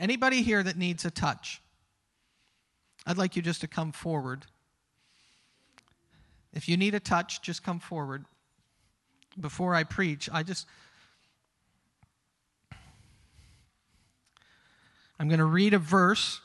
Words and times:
Anybody 0.00 0.40
here 0.40 0.62
that 0.62 0.78
needs 0.78 1.04
a 1.04 1.10
touch? 1.10 1.60
I'd 3.06 3.18
like 3.18 3.36
you 3.36 3.42
just 3.42 3.60
to 3.60 3.68
come 3.68 3.92
forward. 3.92 4.46
If 6.54 6.70
you 6.70 6.78
need 6.78 6.94
a 6.94 7.00
touch, 7.00 7.42
just 7.42 7.62
come 7.62 7.78
forward. 7.78 8.24
Before 9.38 9.74
I 9.74 9.84
preach, 9.84 10.30
I 10.32 10.42
just. 10.42 10.66
I'm 15.18 15.28
going 15.28 15.38
to 15.38 15.44
read 15.44 15.74
a 15.74 15.78
verse. 15.78 16.40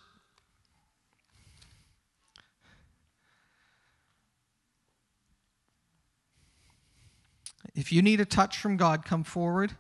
If 7.73 7.93
you 7.93 8.01
need 8.01 8.19
a 8.19 8.25
touch 8.25 8.57
from 8.57 8.75
God, 8.75 9.05
come 9.05 9.23
forward. 9.23 9.71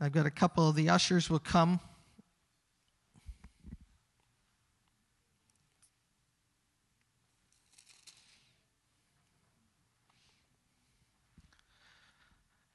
I've 0.00 0.12
got 0.12 0.26
a 0.26 0.30
couple 0.30 0.68
of 0.68 0.74
the 0.74 0.88
ushers 0.88 1.30
will 1.30 1.38
come. 1.38 1.78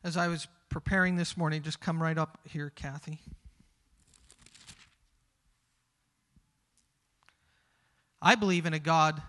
As 0.05 0.17
I 0.17 0.27
was 0.27 0.47
preparing 0.69 1.15
this 1.15 1.35
morning, 1.35 1.63
just 1.63 1.79
come 1.79 2.01
right 2.01 2.15
up 2.15 2.37
here, 2.43 2.69
Kathy. 2.69 3.17
I 8.21 8.35
believe 8.35 8.67
in 8.67 8.75
a 8.75 8.79
God 8.79 9.19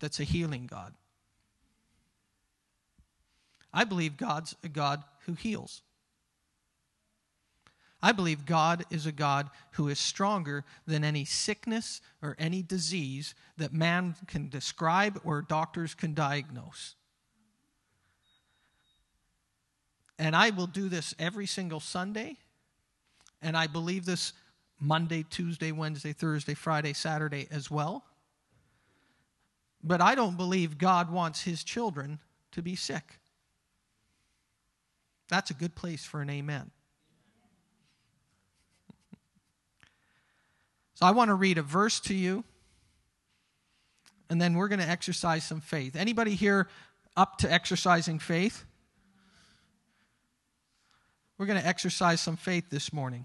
that's 0.00 0.18
a 0.18 0.24
healing 0.24 0.66
God. 0.66 0.94
I 3.72 3.84
believe 3.84 4.16
God's 4.16 4.56
a 4.64 4.68
God 4.68 5.04
who 5.26 5.34
heals. 5.34 5.80
I 8.02 8.10
believe 8.10 8.44
God 8.44 8.84
is 8.90 9.06
a 9.06 9.12
God 9.12 9.48
who 9.72 9.86
is 9.86 10.00
stronger 10.00 10.64
than 10.88 11.04
any 11.04 11.24
sickness 11.24 12.00
or 12.20 12.34
any 12.36 12.62
disease 12.62 13.36
that 13.58 13.72
man 13.72 14.16
can 14.26 14.48
describe 14.48 15.20
or 15.22 15.40
doctors 15.40 15.94
can 15.94 16.14
diagnose. 16.14 16.96
And 20.20 20.36
I 20.36 20.50
will 20.50 20.66
do 20.66 20.90
this 20.90 21.14
every 21.18 21.46
single 21.46 21.80
Sunday. 21.80 22.36
And 23.40 23.56
I 23.56 23.66
believe 23.66 24.04
this 24.04 24.34
Monday, 24.78 25.24
Tuesday, 25.28 25.72
Wednesday, 25.72 26.12
Thursday, 26.12 26.52
Friday, 26.52 26.92
Saturday 26.92 27.48
as 27.50 27.70
well. 27.70 28.04
But 29.82 30.02
I 30.02 30.14
don't 30.14 30.36
believe 30.36 30.76
God 30.76 31.10
wants 31.10 31.42
his 31.44 31.64
children 31.64 32.18
to 32.52 32.60
be 32.60 32.76
sick. 32.76 33.18
That's 35.30 35.50
a 35.50 35.54
good 35.54 35.74
place 35.74 36.04
for 36.04 36.20
an 36.20 36.30
amen. 36.30 36.70
So 40.94 41.06
I 41.06 41.12
want 41.12 41.30
to 41.30 41.34
read 41.34 41.56
a 41.56 41.62
verse 41.62 41.98
to 42.00 42.14
you, 42.14 42.44
and 44.28 44.38
then 44.38 44.52
we're 44.52 44.68
going 44.68 44.80
to 44.80 44.88
exercise 44.88 45.44
some 45.44 45.62
faith. 45.62 45.96
Anybody 45.96 46.34
here 46.34 46.68
up 47.16 47.38
to 47.38 47.50
exercising 47.50 48.18
faith? 48.18 48.66
We're 51.40 51.46
going 51.46 51.58
to 51.58 51.66
exercise 51.66 52.20
some 52.20 52.36
faith 52.36 52.68
this 52.68 52.92
morning. 52.92 53.24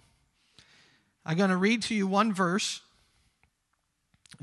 I'm 1.25 1.35
going 1.35 1.49
to 1.49 1.57
read 1.57 1.81
to 1.81 1.93
you 1.93 2.07
one 2.07 2.31
verse. 2.31 2.79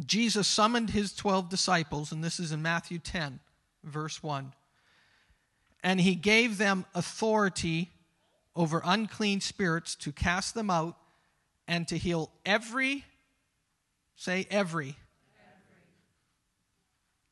Jesus 0.05 0.47
summoned 0.47 0.91
his 0.91 1.15
12 1.15 1.49
disciples, 1.49 2.13
and 2.13 2.23
this 2.23 2.39
is 2.39 2.53
in 2.53 2.61
Matthew 2.61 2.99
10, 2.99 3.41
verse 3.83 4.23
1. 4.23 4.53
And 5.83 6.03
he 6.03 6.15
gave 6.15 6.59
them 6.59 6.85
authority 6.95 7.91
over 8.55 8.83
unclean 8.85 9.41
spirits 9.41 9.95
to 9.95 10.13
cast 10.13 10.55
them 10.55 10.69
out 10.69 10.99
and 11.67 11.89
to 11.89 11.97
heal 11.97 12.31
every 12.45 13.07
Say 14.17 14.47
every. 14.51 14.97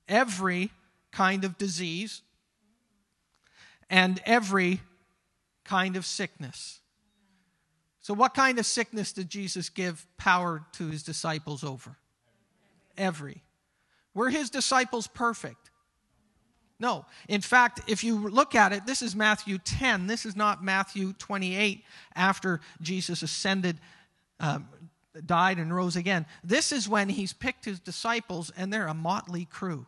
Every, 0.08 0.70
kind 1.12 1.44
of 1.44 1.59
disease 1.59 2.22
and 3.91 4.20
every 4.25 4.81
kind 5.65 5.97
of 5.97 6.06
sickness. 6.06 6.81
So, 8.00 8.15
what 8.15 8.34
kind 8.34 8.59
of 8.59 8.66
sickness 8.66 9.12
did 9.12 9.28
Jesus 9.28 9.69
give 9.69 10.06
power 10.16 10.65
to 10.72 10.88
his 10.88 11.03
disciples 11.03 11.62
over? 11.62 11.97
Every. 12.97 13.43
Were 14.15 14.31
his 14.31 14.50
disciples 14.50 15.06
perfect? 15.06 15.70
No. 16.78 17.04
In 17.28 17.43
fact, 17.43 17.82
if 17.87 18.03
you 18.03 18.28
look 18.28 18.54
at 18.54 18.72
it, 18.72 18.87
this 18.87 19.03
is 19.03 19.15
Matthew 19.15 19.59
10. 19.59 20.06
This 20.06 20.25
is 20.25 20.34
not 20.34 20.65
Matthew 20.65 21.12
28 21.12 21.84
after 22.16 22.60
Jesus 22.81 23.22
ascended 23.22 23.78
um, 24.41 24.66
died 25.26 25.59
and 25.59 25.75
rose 25.75 25.97
again. 25.97 26.26
This 26.43 26.72
is 26.72 26.88
when 26.88 27.10
he's 27.10 27.32
picked 27.32 27.65
his 27.65 27.81
disciples, 27.81 28.50
and 28.56 28.72
they're 28.72 28.87
a 28.87 28.94
motley 28.94 29.44
crew. 29.44 29.87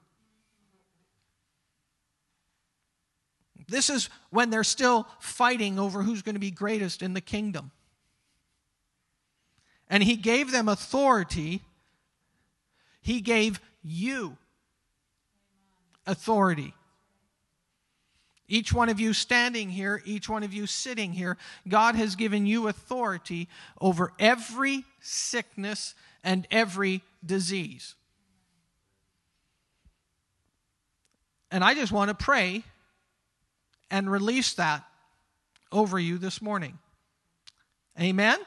This 3.73 3.89
is 3.89 4.11
when 4.29 4.51
they're 4.51 4.65
still 4.65 5.09
fighting 5.19 5.79
over 5.79 6.03
who's 6.03 6.21
going 6.21 6.35
to 6.35 6.41
be 6.41 6.51
greatest 6.51 7.01
in 7.01 7.15
the 7.15 7.23
kingdom. 7.23 7.71
And 9.89 10.03
he 10.03 10.15
gave 10.15 10.53
them 10.53 10.69
authority. 10.69 11.63
He 13.01 13.23
gave 13.23 13.61
you 13.83 14.37
authority. 16.07 16.75
Each 18.47 18.75
one 18.75 18.91
of 18.91 19.01
you 19.01 19.15
standing 19.15 19.71
here, 19.71 20.03
each 20.05 20.29
one 20.29 20.43
of 20.43 20.53
you 20.53 20.67
sitting 20.67 21.13
here, 21.15 21.39
God 21.67 21.95
has 21.95 22.15
given 22.15 22.45
you 22.45 22.69
authority 22.69 23.49
over 23.81 24.13
every 24.19 24.85
sickness 25.01 25.95
and 26.23 26.47
every 26.51 27.03
disease. 27.25 27.95
And 31.51 31.65
I 31.65 31.73
just 31.73 31.91
want 31.91 32.11
to 32.11 32.15
pray 32.15 32.65
and 33.93 34.11
release 34.11 34.55
that 34.55 34.85
over 35.71 35.99
you 35.99 36.19
this 36.19 36.43
morning. 36.43 36.79
Amen? 38.01 38.39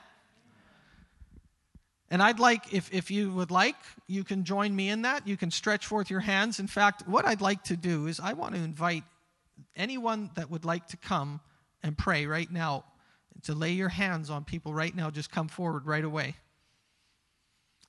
And 2.09 2.21
I'd 2.21 2.39
like, 2.39 2.73
if, 2.73 2.91
if 2.93 3.11
you 3.11 3.31
would 3.31 3.51
like, 3.51 3.75
you 4.07 4.23
can 4.23 4.43
join 4.43 4.75
me 4.75 4.89
in 4.89 5.03
that. 5.03 5.27
You 5.27 5.37
can 5.37 5.51
stretch 5.51 5.85
forth 5.85 6.09
your 6.09 6.19
hands. 6.19 6.59
In 6.59 6.67
fact, 6.67 7.07
what 7.07 7.25
I'd 7.25 7.41
like 7.41 7.63
to 7.65 7.77
do 7.77 8.07
is 8.07 8.19
I 8.19 8.33
want 8.33 8.55
to 8.55 8.61
invite 8.61 9.03
anyone 9.75 10.31
that 10.35 10.49
would 10.49 10.65
like 10.65 10.87
to 10.87 10.97
come 10.97 11.39
and 11.83 11.95
pray 11.95 12.25
right 12.25 12.51
now, 12.51 12.83
to 13.43 13.53
lay 13.53 13.71
your 13.71 13.89
hands 13.89 14.31
on 14.31 14.43
people 14.45 14.73
right 14.73 14.95
now, 14.95 15.11
just 15.11 15.31
come 15.31 15.47
forward 15.47 15.85
right 15.85 16.03
away. 16.03 16.35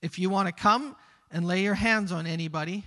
If 0.02 0.18
you 0.18 0.28
want 0.28 0.48
to 0.48 0.52
come 0.52 0.94
and 1.30 1.46
lay 1.46 1.62
your 1.62 1.74
hands 1.74 2.12
on 2.12 2.26
anybody 2.26 2.84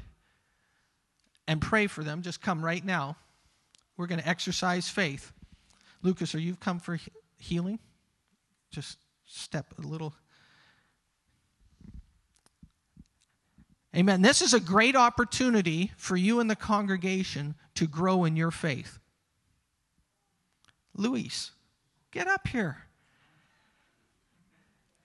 and 1.47 1.59
pray 1.59 1.87
for 1.87 2.03
them, 2.03 2.21
just 2.21 2.41
come 2.41 2.63
right 2.63 2.85
now. 2.85 3.17
We're 3.99 4.07
going 4.07 4.21
to 4.21 4.29
exercise 4.29 4.87
faith. 4.87 5.33
Lucas, 6.03 6.33
are 6.33 6.39
you 6.39 6.55
come 6.55 6.79
for 6.79 6.97
healing? 7.37 7.79
Just 8.71 8.97
step 9.25 9.73
a 9.77 9.81
little. 9.85 10.13
Amen. 13.93 14.21
This 14.21 14.41
is 14.41 14.53
a 14.53 14.61
great 14.61 14.95
opportunity 14.95 15.91
for 15.97 16.15
you 16.15 16.39
and 16.39 16.49
the 16.49 16.55
congregation 16.55 17.55
to 17.75 17.87
grow 17.87 18.23
in 18.23 18.37
your 18.37 18.51
faith. 18.51 18.99
Luis, 20.95 21.51
get 22.11 22.25
up 22.25 22.47
here. 22.47 22.85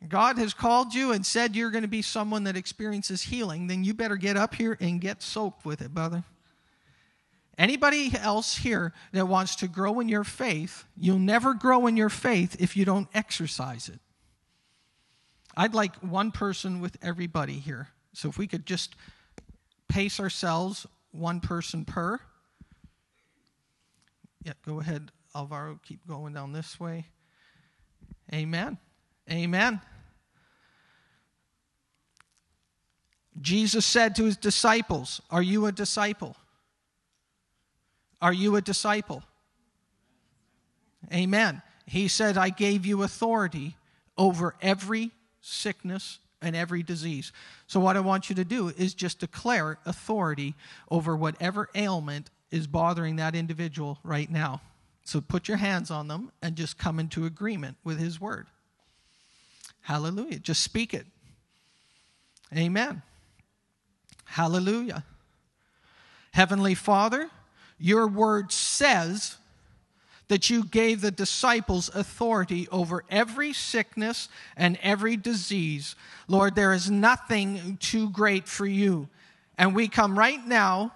God 0.06 0.38
has 0.38 0.54
called 0.54 0.94
you 0.94 1.10
and 1.10 1.26
said 1.26 1.56
you're 1.56 1.72
going 1.72 1.82
to 1.82 1.88
be 1.88 2.02
someone 2.02 2.44
that 2.44 2.56
experiences 2.56 3.22
healing, 3.22 3.66
then 3.66 3.82
you 3.82 3.92
better 3.92 4.16
get 4.16 4.36
up 4.36 4.54
here 4.54 4.78
and 4.80 5.00
get 5.00 5.20
soaked 5.20 5.64
with 5.64 5.82
it, 5.82 5.92
brother. 5.92 6.22
Anybody 7.56 8.12
else 8.18 8.56
here 8.56 8.92
that 9.12 9.26
wants 9.26 9.56
to 9.56 9.68
grow 9.68 10.00
in 10.00 10.08
your 10.08 10.24
faith, 10.24 10.84
you'll 10.96 11.18
never 11.18 11.54
grow 11.54 11.86
in 11.86 11.96
your 11.96 12.08
faith 12.08 12.56
if 12.58 12.76
you 12.76 12.84
don't 12.84 13.08
exercise 13.14 13.88
it. 13.88 14.00
I'd 15.56 15.74
like 15.74 15.94
one 15.96 16.32
person 16.32 16.80
with 16.80 16.96
everybody 17.00 17.54
here. 17.54 17.88
So 18.12 18.28
if 18.28 18.38
we 18.38 18.46
could 18.46 18.66
just 18.66 18.96
pace 19.88 20.18
ourselves 20.18 20.86
one 21.12 21.40
person 21.40 21.84
per. 21.84 22.18
Yeah, 24.42 24.54
go 24.66 24.80
ahead, 24.80 25.12
Alvaro. 25.34 25.78
Keep 25.84 26.06
going 26.08 26.34
down 26.34 26.52
this 26.52 26.78
way. 26.80 27.06
Amen. 28.32 28.78
Amen. 29.30 29.80
Jesus 33.40 33.84
said 33.86 34.16
to 34.16 34.24
his 34.24 34.36
disciples, 34.36 35.20
Are 35.30 35.42
you 35.42 35.66
a 35.66 35.72
disciple? 35.72 36.36
Are 38.24 38.32
you 38.32 38.56
a 38.56 38.62
disciple? 38.62 39.22
Amen. 41.12 41.60
He 41.84 42.08
said, 42.08 42.38
I 42.38 42.48
gave 42.48 42.86
you 42.86 43.02
authority 43.02 43.76
over 44.16 44.54
every 44.62 45.10
sickness 45.42 46.20
and 46.40 46.56
every 46.56 46.82
disease. 46.82 47.32
So, 47.66 47.80
what 47.80 47.98
I 47.98 48.00
want 48.00 48.30
you 48.30 48.34
to 48.36 48.44
do 48.44 48.68
is 48.68 48.94
just 48.94 49.18
declare 49.18 49.78
authority 49.84 50.54
over 50.90 51.14
whatever 51.14 51.68
ailment 51.74 52.30
is 52.50 52.66
bothering 52.66 53.16
that 53.16 53.34
individual 53.34 53.98
right 54.02 54.30
now. 54.30 54.62
So, 55.04 55.20
put 55.20 55.46
your 55.46 55.58
hands 55.58 55.90
on 55.90 56.08
them 56.08 56.32
and 56.40 56.56
just 56.56 56.78
come 56.78 56.98
into 56.98 57.26
agreement 57.26 57.76
with 57.84 57.98
His 57.98 58.18
word. 58.18 58.46
Hallelujah. 59.82 60.38
Just 60.38 60.62
speak 60.62 60.94
it. 60.94 61.04
Amen. 62.56 63.02
Hallelujah. 64.24 65.04
Heavenly 66.32 66.74
Father, 66.74 67.28
your 67.78 68.06
word 68.06 68.52
says 68.52 69.36
that 70.28 70.48
you 70.48 70.64
gave 70.64 71.00
the 71.00 71.10
disciples 71.10 71.90
authority 71.94 72.66
over 72.70 73.04
every 73.10 73.52
sickness 73.52 74.28
and 74.56 74.78
every 74.82 75.16
disease. 75.16 75.96
Lord, 76.28 76.54
there 76.54 76.72
is 76.72 76.90
nothing 76.90 77.76
too 77.80 78.10
great 78.10 78.48
for 78.48 78.66
you. 78.66 79.08
And 79.58 79.74
we 79.74 79.88
come 79.88 80.18
right 80.18 80.44
now 80.46 80.94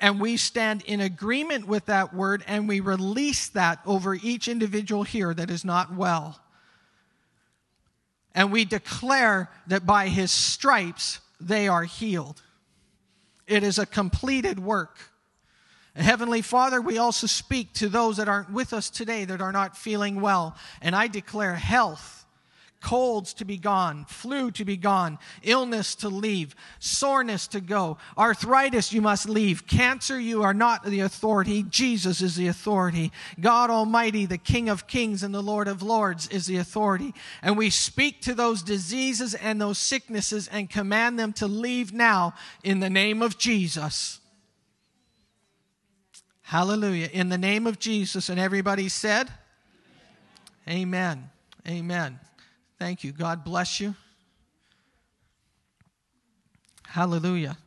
and 0.00 0.20
we 0.20 0.36
stand 0.36 0.82
in 0.82 1.00
agreement 1.00 1.66
with 1.66 1.86
that 1.86 2.14
word 2.14 2.44
and 2.46 2.68
we 2.68 2.80
release 2.80 3.48
that 3.50 3.80
over 3.84 4.14
each 4.14 4.46
individual 4.46 5.02
here 5.02 5.34
that 5.34 5.50
is 5.50 5.64
not 5.64 5.92
well. 5.94 6.40
And 8.34 8.52
we 8.52 8.64
declare 8.64 9.50
that 9.66 9.84
by 9.84 10.08
his 10.08 10.30
stripes 10.30 11.20
they 11.40 11.66
are 11.66 11.82
healed. 11.82 12.42
It 13.48 13.64
is 13.64 13.78
a 13.78 13.86
completed 13.86 14.58
work. 14.60 14.98
Heavenly 15.98 16.42
Father, 16.42 16.80
we 16.80 16.98
also 16.98 17.26
speak 17.26 17.72
to 17.74 17.88
those 17.88 18.18
that 18.18 18.28
aren't 18.28 18.52
with 18.52 18.72
us 18.72 18.88
today 18.88 19.24
that 19.24 19.40
are 19.40 19.52
not 19.52 19.76
feeling 19.76 20.20
well. 20.20 20.56
And 20.80 20.94
I 20.94 21.08
declare 21.08 21.56
health, 21.56 22.24
colds 22.80 23.34
to 23.34 23.44
be 23.44 23.58
gone, 23.58 24.04
flu 24.04 24.52
to 24.52 24.64
be 24.64 24.76
gone, 24.76 25.18
illness 25.42 25.96
to 25.96 26.08
leave, 26.08 26.54
soreness 26.78 27.48
to 27.48 27.60
go, 27.60 27.98
arthritis 28.16 28.92
you 28.92 29.02
must 29.02 29.28
leave, 29.28 29.66
cancer 29.66 30.20
you 30.20 30.44
are 30.44 30.54
not 30.54 30.84
the 30.84 31.00
authority, 31.00 31.64
Jesus 31.64 32.22
is 32.22 32.36
the 32.36 32.46
authority. 32.46 33.10
God 33.40 33.68
Almighty, 33.68 34.24
the 34.24 34.38
King 34.38 34.68
of 34.68 34.86
Kings 34.86 35.24
and 35.24 35.34
the 35.34 35.42
Lord 35.42 35.66
of 35.66 35.82
Lords 35.82 36.28
is 36.28 36.46
the 36.46 36.58
authority. 36.58 37.12
And 37.42 37.58
we 37.58 37.70
speak 37.70 38.22
to 38.22 38.34
those 38.34 38.62
diseases 38.62 39.34
and 39.34 39.60
those 39.60 39.78
sicknesses 39.78 40.46
and 40.46 40.70
command 40.70 41.18
them 41.18 41.32
to 41.34 41.48
leave 41.48 41.92
now 41.92 42.34
in 42.62 42.78
the 42.78 42.90
name 42.90 43.20
of 43.20 43.36
Jesus. 43.36 44.20
Hallelujah. 46.48 47.10
In 47.12 47.28
the 47.28 47.36
name 47.36 47.66
of 47.66 47.78
Jesus. 47.78 48.30
And 48.30 48.40
everybody 48.40 48.88
said, 48.88 49.28
Amen. 50.66 51.28
Amen. 51.68 52.18
Thank 52.78 53.04
you. 53.04 53.12
God 53.12 53.44
bless 53.44 53.80
you. 53.80 53.94
Hallelujah. 56.86 57.58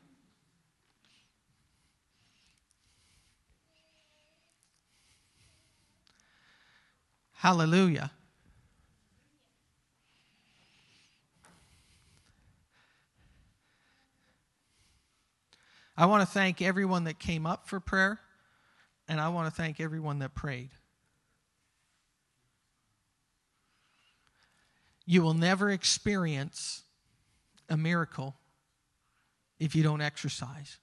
Hallelujah. 7.34 8.10
I 15.96 16.08
want 16.08 16.22
to 16.22 16.26
thank 16.26 16.64
everyone 16.64 17.04
that 17.04 17.20
came 17.20 17.46
up 17.46 17.68
for 17.68 17.80
prayer. 17.80 18.20
And 19.12 19.20
I 19.20 19.28
want 19.28 19.54
to 19.54 19.62
thank 19.62 19.82
everyone 19.82 20.20
that 20.20 20.34
prayed. 20.34 20.70
You 25.06 25.22
will 25.22 25.34
never 25.34 25.70
experience 25.70 26.84
a 27.68 27.76
miracle 27.76 28.38
if 29.60 29.76
you 29.76 29.84
don't 29.84 30.00
exercise. 30.00 30.78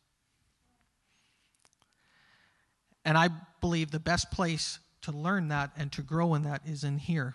And 3.03 3.17
I 3.17 3.31
believe 3.63 3.93
the 3.93 3.99
best 3.99 4.31
place 4.31 4.79
to 5.01 5.11
learn 5.11 5.49
that 5.49 5.71
and 5.79 5.91
to 5.93 6.03
grow 6.03 6.35
in 6.35 6.43
that 6.43 6.61
is 6.67 6.85
in 6.85 6.99
here. 6.99 7.35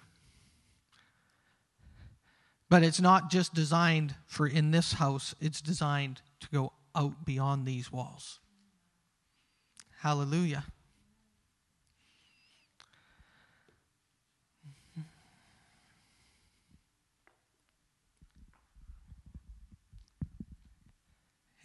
But 2.69 2.84
it's 2.84 3.01
not 3.01 3.31
just 3.31 3.56
designed 3.56 4.13
for 4.28 4.46
in 4.46 4.69
this 4.69 4.94
house, 4.94 5.34
it's 5.42 5.60
designed 5.60 6.22
to 6.42 6.50
go 6.51 6.72
out 6.96 7.25
beyond 7.25 7.66
these 7.66 7.92
walls. 7.92 8.38
Hallelujah. 10.01 10.66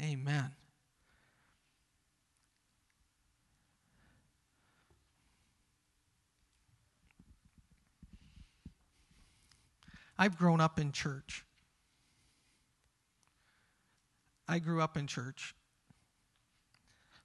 Amen. 0.01 0.53
I've 10.19 10.37
grown 10.37 10.61
up 10.61 10.79
in 10.81 10.93
church. 10.93 11.45
I 14.49 14.59
grew 14.59 14.81
up 14.81 14.97
in 14.97 15.07
church. 15.07 15.55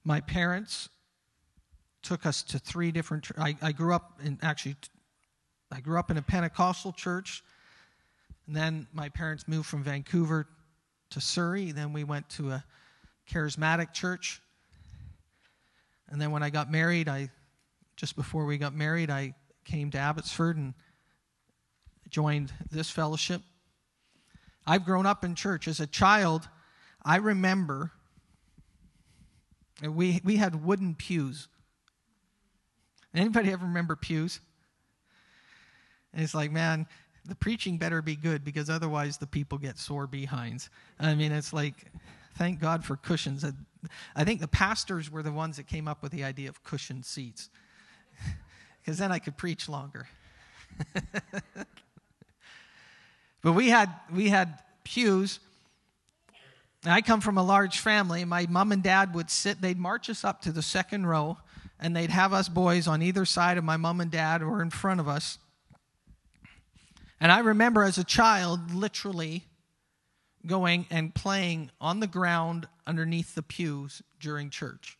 My 0.04 0.20
parents 0.20 0.88
took 2.02 2.26
us 2.26 2.42
to 2.42 2.58
three 2.58 2.92
different. 2.92 3.30
I, 3.38 3.56
I 3.62 3.72
grew 3.72 3.94
up 3.94 4.20
in 4.22 4.38
actually, 4.42 4.76
I 5.72 5.80
grew 5.80 5.98
up 5.98 6.10
in 6.10 6.18
a 6.18 6.22
Pentecostal 6.22 6.92
church, 6.92 7.42
and 8.46 8.54
then 8.54 8.86
my 8.92 9.08
parents 9.08 9.48
moved 9.48 9.66
from 9.66 9.82
Vancouver 9.82 10.46
to 11.14 11.20
Surrey. 11.20 11.72
Then 11.72 11.92
we 11.92 12.04
went 12.04 12.28
to 12.30 12.50
a 12.50 12.64
charismatic 13.30 13.92
church. 13.92 14.40
And 16.08 16.20
then 16.20 16.30
when 16.30 16.42
I 16.42 16.50
got 16.50 16.70
married, 16.70 17.08
I 17.08 17.30
just 17.96 18.16
before 18.16 18.44
we 18.44 18.58
got 18.58 18.74
married, 18.74 19.10
I 19.10 19.34
came 19.64 19.90
to 19.92 19.98
Abbotsford 19.98 20.56
and 20.56 20.74
joined 22.10 22.52
this 22.70 22.90
fellowship. 22.90 23.42
I've 24.66 24.84
grown 24.84 25.06
up 25.06 25.24
in 25.24 25.34
church 25.34 25.68
as 25.68 25.80
a 25.80 25.86
child. 25.86 26.48
I 27.04 27.16
remember 27.16 27.92
we 29.82 30.20
we 30.24 30.36
had 30.36 30.64
wooden 30.64 30.94
pews. 30.94 31.48
Anybody 33.14 33.52
ever 33.52 33.66
remember 33.66 33.94
pews? 33.94 34.40
And 36.12 36.22
it's 36.22 36.34
like, 36.34 36.50
man, 36.50 36.86
the 37.26 37.34
preaching 37.34 37.78
better 37.78 38.02
be 38.02 38.16
good 38.16 38.44
because 38.44 38.68
otherwise 38.68 39.16
the 39.16 39.26
people 39.26 39.58
get 39.58 39.78
sore 39.78 40.06
behinds. 40.06 40.68
I 41.00 41.14
mean, 41.14 41.32
it's 41.32 41.52
like, 41.52 41.86
thank 42.36 42.60
God 42.60 42.84
for 42.84 42.96
cushions. 42.96 43.44
I 44.14 44.24
think 44.24 44.40
the 44.40 44.48
pastors 44.48 45.10
were 45.10 45.22
the 45.22 45.32
ones 45.32 45.56
that 45.56 45.66
came 45.66 45.88
up 45.88 46.02
with 46.02 46.12
the 46.12 46.24
idea 46.24 46.48
of 46.48 46.62
cushioned 46.62 47.04
seats 47.04 47.48
because 48.80 48.98
then 48.98 49.10
I 49.10 49.18
could 49.18 49.36
preach 49.36 49.68
longer. 49.68 50.06
but 53.42 53.52
we 53.52 53.70
had, 53.70 53.90
we 54.12 54.28
had 54.28 54.58
pews. 54.82 55.40
I 56.84 57.00
come 57.00 57.22
from 57.22 57.38
a 57.38 57.42
large 57.42 57.78
family. 57.78 58.26
My 58.26 58.46
mom 58.50 58.72
and 58.72 58.82
dad 58.82 59.14
would 59.14 59.30
sit, 59.30 59.62
they'd 59.62 59.78
march 59.78 60.10
us 60.10 60.24
up 60.24 60.42
to 60.42 60.52
the 60.52 60.60
second 60.62 61.06
row, 61.06 61.38
and 61.80 61.96
they'd 61.96 62.10
have 62.10 62.34
us 62.34 62.50
boys 62.50 62.86
on 62.86 63.00
either 63.02 63.24
side 63.24 63.56
of 63.56 63.64
my 63.64 63.78
mom 63.78 64.02
and 64.02 64.10
dad 64.10 64.42
or 64.42 64.60
in 64.60 64.68
front 64.68 65.00
of 65.00 65.08
us. 65.08 65.38
And 67.24 67.32
I 67.32 67.38
remember 67.38 67.84
as 67.84 67.96
a 67.96 68.04
child 68.04 68.74
literally 68.74 69.44
going 70.44 70.84
and 70.90 71.14
playing 71.14 71.70
on 71.80 72.00
the 72.00 72.06
ground 72.06 72.68
underneath 72.86 73.34
the 73.34 73.42
pews 73.42 74.02
during 74.20 74.50
church. 74.50 74.98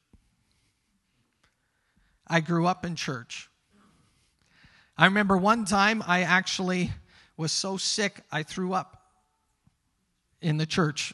I 2.26 2.40
grew 2.40 2.64
up 2.64 2.82
in 2.86 2.96
church. 2.96 3.50
I 4.96 5.04
remember 5.04 5.36
one 5.36 5.66
time 5.66 6.02
I 6.06 6.22
actually 6.22 6.92
was 7.36 7.52
so 7.52 7.76
sick 7.76 8.22
I 8.32 8.42
threw 8.42 8.72
up 8.72 9.02
in 10.40 10.56
the 10.56 10.64
church 10.64 11.12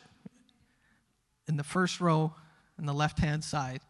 in 1.48 1.56
the 1.56 1.64
first 1.64 2.00
row 2.00 2.34
in 2.78 2.86
the 2.86 2.94
left 2.94 3.18
hand 3.18 3.42
side 3.42 3.80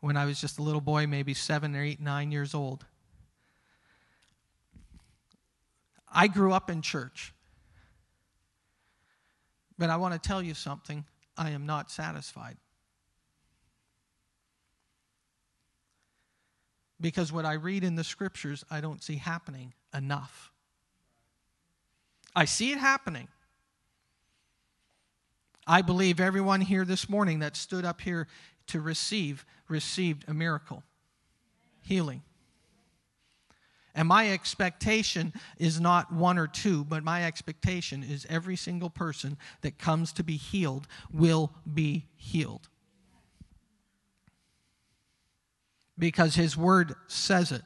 when 0.00 0.18
I 0.18 0.26
was 0.26 0.38
just 0.42 0.58
a 0.58 0.62
little 0.62 0.82
boy, 0.82 1.06
maybe 1.06 1.32
seven 1.32 1.74
or 1.74 1.82
eight, 1.82 2.02
nine 2.02 2.30
years 2.30 2.52
old. 2.52 2.84
I 6.12 6.28
grew 6.28 6.52
up 6.52 6.70
in 6.70 6.82
church. 6.82 7.32
But 9.78 9.90
I 9.90 9.96
want 9.96 10.14
to 10.14 10.28
tell 10.28 10.42
you 10.42 10.54
something. 10.54 11.04
I 11.36 11.50
am 11.50 11.66
not 11.66 11.90
satisfied. 11.90 12.56
Because 17.00 17.32
what 17.32 17.44
I 17.44 17.54
read 17.54 17.82
in 17.82 17.96
the 17.96 18.04
scriptures, 18.04 18.64
I 18.70 18.80
don't 18.80 19.02
see 19.02 19.16
happening 19.16 19.74
enough. 19.92 20.52
I 22.34 22.44
see 22.44 22.70
it 22.70 22.78
happening. 22.78 23.28
I 25.66 25.82
believe 25.82 26.20
everyone 26.20 26.60
here 26.60 26.84
this 26.84 27.08
morning 27.08 27.40
that 27.40 27.56
stood 27.56 27.84
up 27.84 28.00
here 28.00 28.28
to 28.68 28.80
receive 28.80 29.44
received 29.68 30.28
a 30.28 30.34
miracle, 30.34 30.82
healing. 31.82 32.22
And 33.94 34.08
my 34.08 34.30
expectation 34.30 35.34
is 35.58 35.80
not 35.80 36.12
one 36.12 36.38
or 36.38 36.46
two, 36.46 36.84
but 36.84 37.04
my 37.04 37.24
expectation 37.24 38.02
is 38.02 38.26
every 38.30 38.56
single 38.56 38.88
person 38.88 39.36
that 39.60 39.78
comes 39.78 40.12
to 40.14 40.24
be 40.24 40.36
healed 40.36 40.86
will 41.12 41.52
be 41.72 42.06
healed. 42.16 42.68
Because 45.98 46.34
his 46.34 46.56
word 46.56 46.94
says 47.06 47.52
it. 47.52 47.62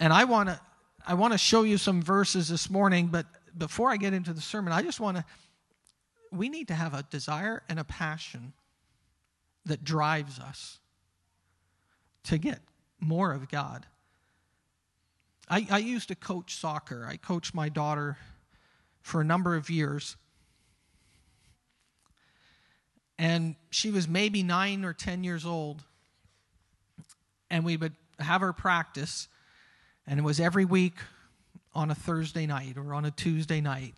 And 0.00 0.12
I 0.12 0.24
want 0.24 0.48
to 0.48 0.60
I 1.06 1.14
want 1.14 1.32
to 1.32 1.38
show 1.38 1.62
you 1.62 1.78
some 1.78 2.02
verses 2.02 2.48
this 2.48 2.68
morning, 2.68 3.06
but 3.06 3.24
before 3.56 3.90
I 3.90 3.96
get 3.96 4.12
into 4.12 4.34
the 4.34 4.42
sermon, 4.42 4.74
I 4.74 4.82
just 4.82 5.00
want 5.00 5.16
to, 5.16 5.24
we 6.30 6.50
need 6.50 6.68
to 6.68 6.74
have 6.74 6.92
a 6.92 7.02
desire 7.04 7.62
and 7.66 7.78
a 7.78 7.84
passion 7.84 8.52
that 9.64 9.84
drives 9.84 10.38
us 10.38 10.80
to 12.24 12.36
get 12.36 12.60
more 13.00 13.32
of 13.32 13.48
God. 13.48 13.86
I, 15.48 15.66
I 15.70 15.78
used 15.78 16.08
to 16.08 16.14
coach 16.14 16.56
soccer. 16.56 17.06
I 17.08 17.16
coached 17.16 17.54
my 17.54 17.68
daughter 17.68 18.18
for 19.00 19.20
a 19.20 19.24
number 19.24 19.56
of 19.56 19.70
years. 19.70 20.16
And 23.18 23.56
she 23.70 23.90
was 23.90 24.06
maybe 24.06 24.42
nine 24.42 24.84
or 24.84 24.92
10 24.92 25.24
years 25.24 25.44
old. 25.44 25.82
And 27.50 27.64
we 27.64 27.76
would 27.76 27.94
have 28.18 28.42
her 28.42 28.52
practice. 28.52 29.28
And 30.06 30.20
it 30.20 30.22
was 30.22 30.38
every 30.38 30.64
week 30.64 30.96
on 31.74 31.90
a 31.90 31.94
Thursday 31.94 32.46
night 32.46 32.76
or 32.76 32.94
on 32.94 33.04
a 33.04 33.10
Tuesday 33.10 33.60
night. 33.60 33.94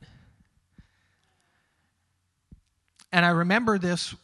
And 3.13 3.27
I 3.27 3.31
remember 3.31 3.79
this 3.79 4.15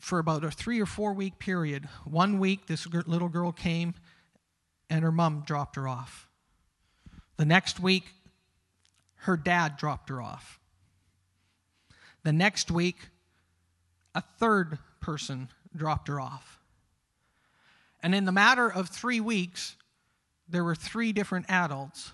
for 0.00 0.18
about 0.18 0.42
a 0.44 0.50
three 0.50 0.80
or 0.80 0.86
four 0.86 1.12
week 1.12 1.38
period. 1.38 1.88
One 2.04 2.38
week, 2.40 2.66
this 2.66 2.86
little 2.86 3.28
girl 3.28 3.52
came 3.52 3.94
and 4.88 5.04
her 5.04 5.12
mom 5.12 5.44
dropped 5.46 5.76
her 5.76 5.86
off. 5.86 6.26
The 7.36 7.44
next 7.44 7.78
week, 7.78 8.04
her 9.16 9.36
dad 9.36 9.76
dropped 9.76 10.08
her 10.08 10.20
off. 10.20 10.58
The 12.22 12.32
next 12.32 12.70
week, 12.70 12.96
a 14.14 14.22
third 14.38 14.78
person 15.00 15.48
dropped 15.76 16.08
her 16.08 16.18
off. 16.18 16.58
And 18.02 18.14
in 18.14 18.24
the 18.24 18.32
matter 18.32 18.70
of 18.70 18.88
three 18.88 19.20
weeks, 19.20 19.76
there 20.48 20.64
were 20.64 20.74
three 20.74 21.12
different 21.12 21.46
adults 21.48 22.12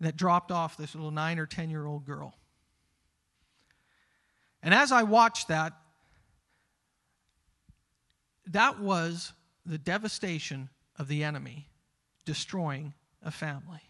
that 0.00 0.16
dropped 0.16 0.50
off 0.50 0.76
this 0.76 0.94
little 0.94 1.10
nine 1.12 1.38
or 1.38 1.46
10 1.46 1.70
year 1.70 1.86
old 1.86 2.04
girl. 2.04 2.34
And 4.62 4.74
as 4.74 4.90
I 4.90 5.04
watched 5.04 5.48
that, 5.48 5.72
that 8.46 8.80
was 8.80 9.32
the 9.64 9.78
devastation 9.78 10.68
of 10.98 11.08
the 11.08 11.24
enemy 11.24 11.68
destroying 12.24 12.94
a 13.22 13.30
family. 13.30 13.80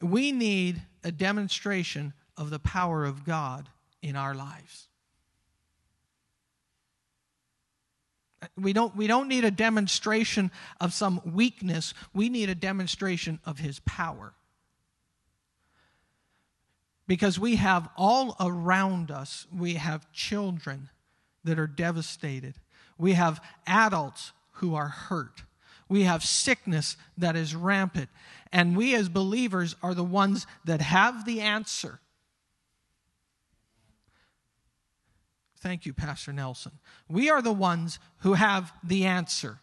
We 0.00 0.32
need 0.32 0.82
a 1.02 1.10
demonstration 1.10 2.12
of 2.36 2.50
the 2.50 2.58
power 2.58 3.04
of 3.04 3.24
God 3.24 3.68
in 4.02 4.14
our 4.14 4.34
lives. 4.34 4.88
We 8.56 8.72
don't, 8.72 8.94
we 8.94 9.08
don't 9.08 9.26
need 9.26 9.44
a 9.44 9.50
demonstration 9.50 10.52
of 10.80 10.92
some 10.92 11.20
weakness. 11.24 11.92
We 12.14 12.28
need 12.28 12.48
a 12.48 12.54
demonstration 12.54 13.40
of 13.44 13.58
His 13.58 13.80
power. 13.80 14.34
Because 17.08 17.40
we 17.40 17.56
have 17.56 17.88
all 17.96 18.36
around 18.38 19.10
us, 19.10 19.46
we 19.52 19.74
have 19.74 20.12
children 20.12 20.90
that 21.42 21.58
are 21.58 21.66
devastated. 21.66 22.54
We 22.98 23.14
have 23.14 23.42
adults 23.66 24.32
who 24.52 24.74
are 24.74 24.88
hurt. 24.88 25.42
We 25.88 26.02
have 26.02 26.22
sickness 26.22 26.98
that 27.16 27.34
is 27.34 27.54
rampant. 27.54 28.10
And 28.52 28.76
we 28.76 28.94
as 28.94 29.08
believers 29.08 29.74
are 29.82 29.94
the 29.94 30.04
ones 30.04 30.46
that 30.66 30.82
have 30.82 31.24
the 31.24 31.40
answer. 31.40 31.98
Thank 35.60 35.86
you, 35.86 35.94
Pastor 35.94 36.32
Nelson. 36.34 36.72
We 37.08 37.30
are 37.30 37.40
the 37.40 37.52
ones 37.52 37.98
who 38.18 38.34
have 38.34 38.70
the 38.84 39.06
answer. 39.06 39.60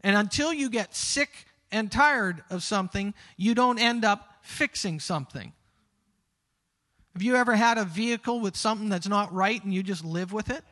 And 0.00 0.16
until 0.16 0.52
you 0.52 0.70
get 0.70 0.94
sick 0.94 1.28
and 1.70 1.92
tired 1.92 2.42
of 2.48 2.62
something, 2.62 3.12
you 3.36 3.54
don't 3.54 3.78
end 3.78 4.02
up 4.02 4.38
fixing 4.40 4.98
something. 4.98 5.52
Have 7.16 7.22
you 7.22 7.36
ever 7.36 7.56
had 7.56 7.78
a 7.78 7.84
vehicle 7.86 8.40
with 8.40 8.56
something 8.56 8.90
that's 8.90 9.08
not 9.08 9.32
right 9.32 9.64
and 9.64 9.72
you 9.72 9.82
just 9.82 10.04
live 10.04 10.34
with 10.34 10.50
it? 10.50 10.62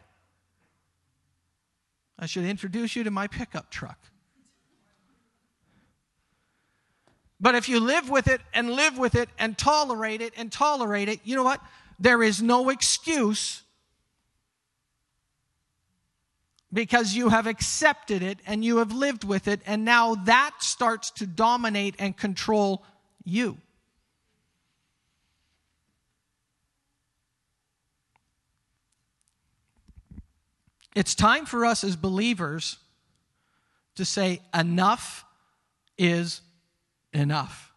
I 2.18 2.26
should 2.26 2.44
introduce 2.44 2.94
you 2.94 3.02
to 3.04 3.10
my 3.10 3.28
pickup 3.28 3.70
truck. 3.70 3.98
But 7.40 7.54
if 7.54 7.66
you 7.70 7.80
live 7.80 8.10
with 8.10 8.28
it 8.28 8.42
and 8.52 8.68
live 8.72 8.98
with 8.98 9.14
it 9.14 9.30
and 9.38 9.56
tolerate 9.56 10.20
it 10.20 10.34
and 10.36 10.52
tolerate 10.52 11.08
it, 11.08 11.20
you 11.24 11.34
know 11.34 11.44
what? 11.44 11.62
There 11.98 12.22
is 12.22 12.42
no 12.42 12.68
excuse 12.68 13.62
because 16.70 17.14
you 17.14 17.30
have 17.30 17.46
accepted 17.46 18.22
it 18.22 18.38
and 18.46 18.62
you 18.62 18.76
have 18.76 18.92
lived 18.92 19.24
with 19.24 19.48
it, 19.48 19.62
and 19.64 19.82
now 19.82 20.14
that 20.14 20.56
starts 20.58 21.10
to 21.12 21.26
dominate 21.26 21.94
and 21.98 22.14
control 22.14 22.84
you. 23.24 23.56
It's 30.94 31.14
time 31.14 31.44
for 31.46 31.64
us 31.64 31.82
as 31.82 31.96
believers 31.96 32.78
to 33.96 34.04
say, 34.04 34.40
enough 34.52 35.24
is 35.98 36.40
enough. 37.12 37.72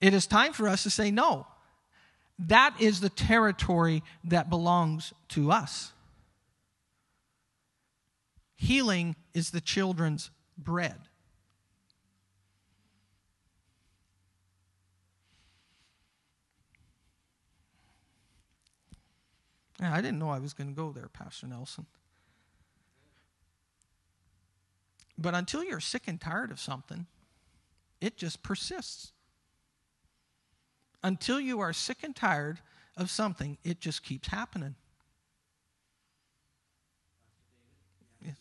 It 0.00 0.14
is 0.14 0.26
time 0.26 0.52
for 0.52 0.68
us 0.68 0.84
to 0.84 0.90
say, 0.90 1.10
no. 1.10 1.46
That 2.38 2.74
is 2.80 3.00
the 3.00 3.08
territory 3.08 4.02
that 4.24 4.48
belongs 4.48 5.12
to 5.30 5.50
us. 5.50 5.92
Healing 8.54 9.16
is 9.34 9.50
the 9.50 9.60
children's 9.60 10.30
bread. 10.56 11.07
Yeah, 19.80 19.92
I 19.94 20.00
didn't 20.00 20.18
know 20.18 20.30
I 20.30 20.38
was 20.38 20.54
going 20.54 20.68
to 20.68 20.74
go 20.74 20.92
there, 20.92 21.08
Pastor 21.08 21.46
Nelson. 21.46 21.86
But 25.16 25.34
until 25.34 25.64
you're 25.64 25.80
sick 25.80 26.02
and 26.06 26.20
tired 26.20 26.50
of 26.50 26.60
something, 26.60 27.06
it 28.00 28.16
just 28.16 28.42
persists. 28.42 29.12
Until 31.02 31.40
you 31.40 31.60
are 31.60 31.72
sick 31.72 31.98
and 32.02 32.14
tired 32.14 32.58
of 32.96 33.10
something, 33.10 33.58
it 33.64 33.80
just 33.80 34.02
keeps 34.02 34.28
happening. 34.28 34.74
Yes. 38.24 38.36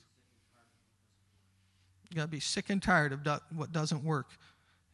You 2.09 2.15
got 2.15 2.23
to 2.23 2.27
be 2.27 2.39
sick 2.39 2.69
and 2.69 2.81
tired 2.81 3.13
of 3.13 3.23
do- 3.23 3.39
what 3.55 3.71
doesn't 3.71 4.03
work. 4.03 4.27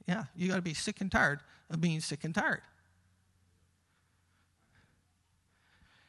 Yeah, 0.08 0.26
you 0.36 0.50
got 0.50 0.58
to 0.58 0.62
be 0.62 0.74
sick 0.74 1.00
and 1.00 1.12
tired 1.12 1.40
of 1.70 1.80
being 1.80 2.02
sick 2.02 2.24
and 2.26 2.36
tired. 2.36 2.62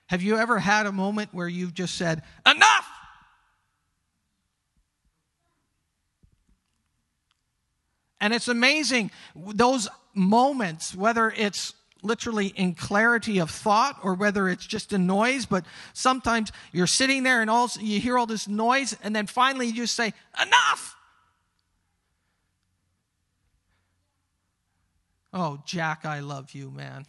Have 0.08 0.22
you 0.22 0.36
ever 0.36 0.58
had 0.58 0.86
a 0.86 0.92
moment 0.92 1.30
where 1.32 1.48
you've 1.48 1.74
just 1.74 1.94
said, 1.96 2.22
Enough! 2.46 2.86
And 8.20 8.32
it's 8.32 8.48
amazing, 8.48 9.10
those 9.36 9.88
moments, 10.14 10.94
whether 10.94 11.30
it's 11.36 11.74
literally 12.02 12.48
in 12.48 12.74
clarity 12.74 13.38
of 13.38 13.50
thought 13.50 13.98
or 14.02 14.14
whether 14.14 14.48
it's 14.48 14.66
just 14.66 14.92
a 14.92 14.98
noise, 14.98 15.46
but 15.46 15.64
sometimes 15.92 16.52
you're 16.72 16.86
sitting 16.86 17.22
there 17.22 17.40
and 17.40 17.50
all 17.50 17.68
you 17.80 18.00
hear 18.00 18.16
all 18.18 18.26
this 18.26 18.46
noise, 18.46 18.96
and 19.02 19.14
then 19.16 19.26
finally 19.26 19.66
you 19.66 19.74
just 19.74 19.94
say, 19.94 20.12
Enough! 20.40 20.96
Oh, 25.32 25.60
Jack, 25.66 26.04
I 26.04 26.20
love 26.20 26.52
you, 26.52 26.70
man. 26.70 27.06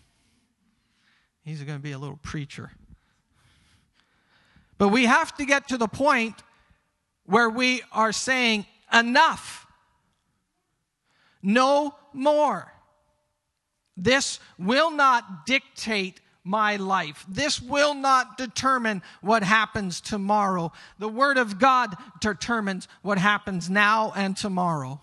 He's 1.44 1.62
going 1.62 1.78
to 1.78 1.84
be 1.84 1.92
a 1.92 2.00
little 2.00 2.20
preacher. 2.24 2.72
But 4.77 4.89
we 4.89 5.05
have 5.05 5.36
to 5.38 5.46
get 5.46 5.70
to 5.70 5.77
the 5.77 5.88
point 5.88 6.36
where 7.25 7.50
we 7.50 7.82
are 7.91 8.12
saying, 8.12 8.65
enough. 8.94 9.65
No 11.41 11.96
more. 12.13 12.72
This 13.98 14.39
will 14.60 14.91
not 14.91 15.46
dictate 15.46 16.20
my 16.44 16.75
life. 16.75 17.25
This 17.27 17.62
will 17.62 17.94
not 17.94 18.38
determine 18.38 19.01
what 19.22 19.44
happens 19.44 20.00
tomorrow. 20.00 20.72
The 21.00 21.10
Word 21.10 21.38
of 21.38 21.60
God 21.60 21.96
determines 22.22 22.88
what 23.01 23.17
happens 23.17 23.70
now 23.70 24.13
and 24.15 24.38
tomorrow. 24.38 25.01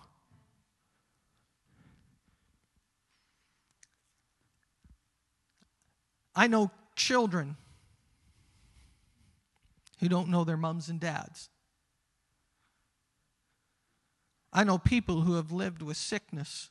I 6.34 6.46
know 6.46 6.70
children 6.96 7.56
who 10.02 10.09
don't 10.09 10.28
know 10.28 10.42
their 10.42 10.56
mums 10.56 10.88
and 10.88 10.99
dads. 10.99 11.49
I 14.52 14.64
know 14.64 14.76
people 14.76 15.21
who 15.21 15.35
have 15.35 15.52
lived 15.52 15.80
with 15.80 15.97
sickness 15.97 16.71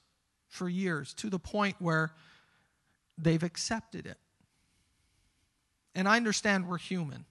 for 0.50 0.68
years 0.68 1.14
to 1.14 1.30
the 1.30 1.40
point 1.40 1.78
where 1.80 2.12
they've 3.18 3.42
accepted 3.42 4.06
it. 4.06 4.18
And 5.96 6.10
I 6.10 6.18
understand 6.18 6.68
we're 6.68 6.78
human. 6.78 7.24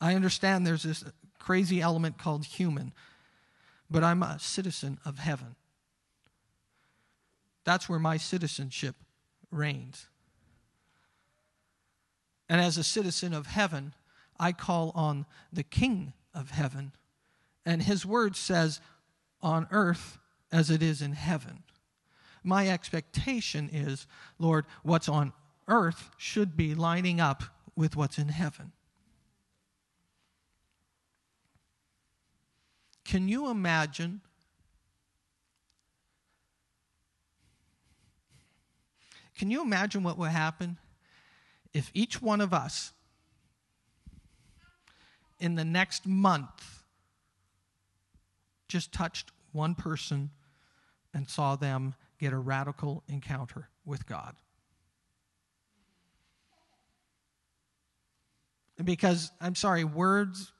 I 0.00 0.14
understand 0.14 0.66
there's 0.66 0.84
this 0.84 1.04
crazy 1.38 1.82
element 1.82 2.16
called 2.16 2.46
human, 2.46 2.94
but 3.90 4.02
I'm 4.02 4.22
a 4.22 4.38
citizen 4.38 4.98
of 5.04 5.18
heaven. 5.18 5.54
That's 7.64 7.90
where 7.90 7.98
my 7.98 8.16
citizenship 8.16 8.96
reigns. 9.50 10.06
And 12.48 12.58
as 12.58 12.78
a 12.78 12.84
citizen 12.84 13.34
of 13.34 13.48
heaven, 13.48 13.92
I 14.38 14.52
call 14.52 14.92
on 14.94 15.26
the 15.52 15.62
King 15.62 16.12
of 16.34 16.50
heaven. 16.50 16.92
And 17.64 17.82
his 17.82 18.04
word 18.04 18.36
says, 18.36 18.80
on 19.44 19.68
earth 19.70 20.18
as 20.50 20.70
it 20.70 20.82
is 20.82 21.02
in 21.02 21.12
heaven. 21.12 21.62
My 22.42 22.68
expectation 22.68 23.68
is, 23.72 24.06
Lord, 24.38 24.64
what's 24.82 25.08
on 25.08 25.32
earth 25.68 26.10
should 26.16 26.56
be 26.56 26.74
lining 26.74 27.20
up 27.20 27.44
with 27.76 27.94
what's 27.94 28.18
in 28.18 28.28
heaven. 28.28 28.72
Can 33.04 33.28
you 33.28 33.50
imagine? 33.50 34.22
Can 39.36 39.50
you 39.50 39.60
imagine 39.60 40.02
what 40.02 40.16
would 40.16 40.30
happen 40.30 40.78
if 41.74 41.90
each 41.92 42.22
one 42.22 42.40
of 42.40 42.54
us 42.54 42.93
in 45.38 45.54
the 45.54 45.64
next 45.64 46.06
month 46.06 46.82
just 48.68 48.92
touched 48.92 49.30
one 49.52 49.74
person 49.74 50.30
and 51.12 51.28
saw 51.28 51.56
them 51.56 51.94
get 52.18 52.32
a 52.32 52.38
radical 52.38 53.02
encounter 53.08 53.68
with 53.84 54.06
God? 54.06 54.34
Because, 58.82 59.30
I'm 59.40 59.54
sorry, 59.54 59.84
words, 59.84 60.52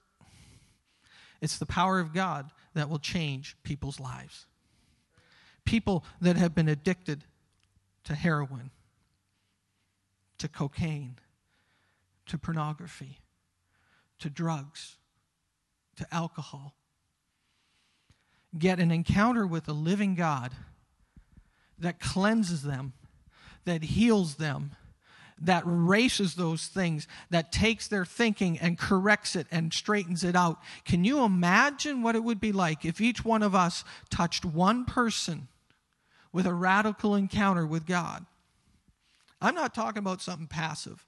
it's 1.41 1.59
the 1.59 1.67
power 1.67 1.99
of 1.99 2.15
God 2.15 2.51
that 2.75 2.89
will 2.89 2.99
change 2.99 3.57
people's 3.65 3.99
lives. 3.99 4.47
People 5.65 6.05
that 6.21 6.37
have 6.37 6.55
been 6.55 6.69
addicted 6.69 7.25
to 8.05 8.15
heroin, 8.15 8.71
to 10.39 10.47
cocaine, 10.47 11.17
to 12.27 12.39
pornography, 12.39 13.19
to 14.25 14.31
drugs, 14.31 14.97
to 15.97 16.07
alcohol, 16.11 16.75
get 18.59 18.81
an 18.81 18.91
encounter 18.91 19.47
with 19.47 19.69
a 19.69 19.75
living 19.75 20.15
God 20.15 20.51
that 21.79 22.01
cleanses 22.01 22.63
them, 22.63 22.95
that 23.67 23.83
heals 23.83 24.37
them, 24.37 24.71
that 25.39 25.65
erases 25.65 26.37
those 26.37 26.69
things, 26.69 27.07
that 27.29 27.53
takes 27.53 27.87
their 27.87 28.07
thinking 28.07 28.59
and 28.59 28.79
corrects 28.79 29.37
it 29.37 29.47
and 29.51 29.75
straightens 29.75 30.25
it 30.25 30.35
out. 30.35 30.59
Can 30.87 31.05
you 31.05 31.23
imagine 31.23 32.01
what 32.01 32.17
it 32.17 32.25
would 32.25 32.41
be 32.41 32.53
like 32.53 32.87
if 32.87 33.03
each 33.03 33.27
one 33.27 33.43
of 33.43 33.55
us 33.55 33.85
touched 34.09 34.47
one 34.47 34.87
person 34.87 35.49
with 36.33 36.47
a 36.47 36.55
radical 36.55 37.15
encounter 37.15 37.67
with 37.67 37.85
God? 37.85 38.25
I'm 39.43 39.55
not 39.55 39.75
talking 39.75 39.99
about 39.99 40.23
something 40.23 40.47
passive. 40.47 41.05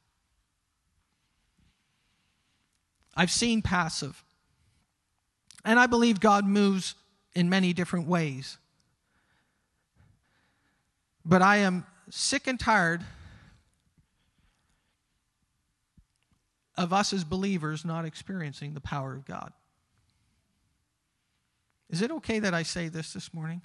I've 3.16 3.30
seen 3.30 3.62
passive. 3.62 4.22
And 5.64 5.80
I 5.80 5.86
believe 5.86 6.20
God 6.20 6.46
moves 6.46 6.94
in 7.34 7.48
many 7.48 7.72
different 7.72 8.06
ways. 8.06 8.58
But 11.24 11.42
I 11.42 11.58
am 11.58 11.86
sick 12.10 12.46
and 12.46 12.60
tired 12.60 13.02
of 16.76 16.92
us 16.92 17.12
as 17.12 17.24
believers 17.24 17.84
not 17.84 18.04
experiencing 18.04 18.74
the 18.74 18.80
power 18.80 19.14
of 19.14 19.24
God. 19.24 19.52
Is 21.88 22.02
it 22.02 22.10
okay 22.10 22.38
that 22.38 22.54
I 22.54 22.62
say 22.62 22.88
this 22.88 23.12
this 23.12 23.32
morning? 23.32 23.62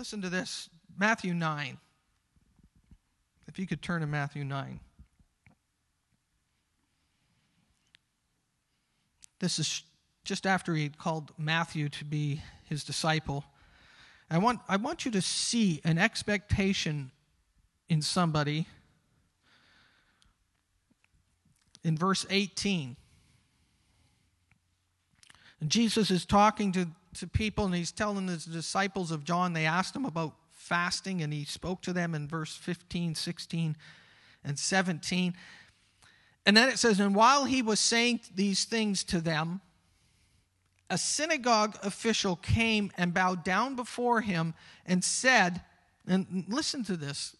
Listen 0.00 0.22
to 0.22 0.30
this 0.30 0.70
Matthew 0.98 1.34
9. 1.34 1.76
If 3.46 3.58
you 3.58 3.66
could 3.66 3.82
turn 3.82 4.00
to 4.00 4.06
Matthew 4.06 4.44
9. 4.44 4.80
This 9.40 9.58
is 9.58 9.82
just 10.24 10.46
after 10.46 10.74
he 10.74 10.88
called 10.88 11.32
Matthew 11.36 11.90
to 11.90 12.06
be 12.06 12.40
his 12.66 12.82
disciple. 12.82 13.44
I 14.30 14.38
want, 14.38 14.60
I 14.70 14.78
want 14.78 15.04
you 15.04 15.10
to 15.10 15.20
see 15.20 15.82
an 15.84 15.98
expectation 15.98 17.10
in 17.90 18.00
somebody 18.00 18.66
in 21.84 21.98
verse 21.98 22.24
18. 22.30 22.96
And 25.60 25.68
Jesus 25.68 26.10
is 26.10 26.24
talking 26.24 26.72
to, 26.72 26.88
to 27.14 27.26
people 27.26 27.64
and 27.66 27.74
he's 27.74 27.92
telling 27.92 28.28
his 28.28 28.44
disciples 28.44 29.10
of 29.10 29.24
John, 29.24 29.52
they 29.52 29.66
asked 29.66 29.94
him 29.94 30.04
about 30.04 30.34
fasting, 30.50 31.22
and 31.22 31.32
he 31.32 31.44
spoke 31.44 31.82
to 31.82 31.92
them 31.92 32.14
in 32.14 32.28
verse 32.28 32.54
15, 32.54 33.14
16, 33.14 33.76
and 34.44 34.58
17. 34.58 35.34
And 36.46 36.56
then 36.56 36.68
it 36.68 36.78
says, 36.78 37.00
And 37.00 37.14
while 37.14 37.44
he 37.44 37.62
was 37.62 37.80
saying 37.80 38.20
these 38.34 38.64
things 38.64 39.02
to 39.04 39.20
them, 39.20 39.60
a 40.88 40.98
synagogue 40.98 41.76
official 41.82 42.36
came 42.36 42.90
and 42.96 43.14
bowed 43.14 43.44
down 43.44 43.76
before 43.76 44.20
him 44.20 44.54
and 44.84 45.04
said, 45.04 45.62
and 46.06 46.44
listen 46.48 46.84
to 46.84 46.96
this 46.96 47.36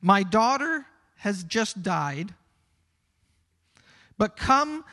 My 0.00 0.22
daughter 0.22 0.86
has 1.16 1.44
just 1.44 1.82
died, 1.82 2.34
but 4.18 4.36
come 4.36 4.84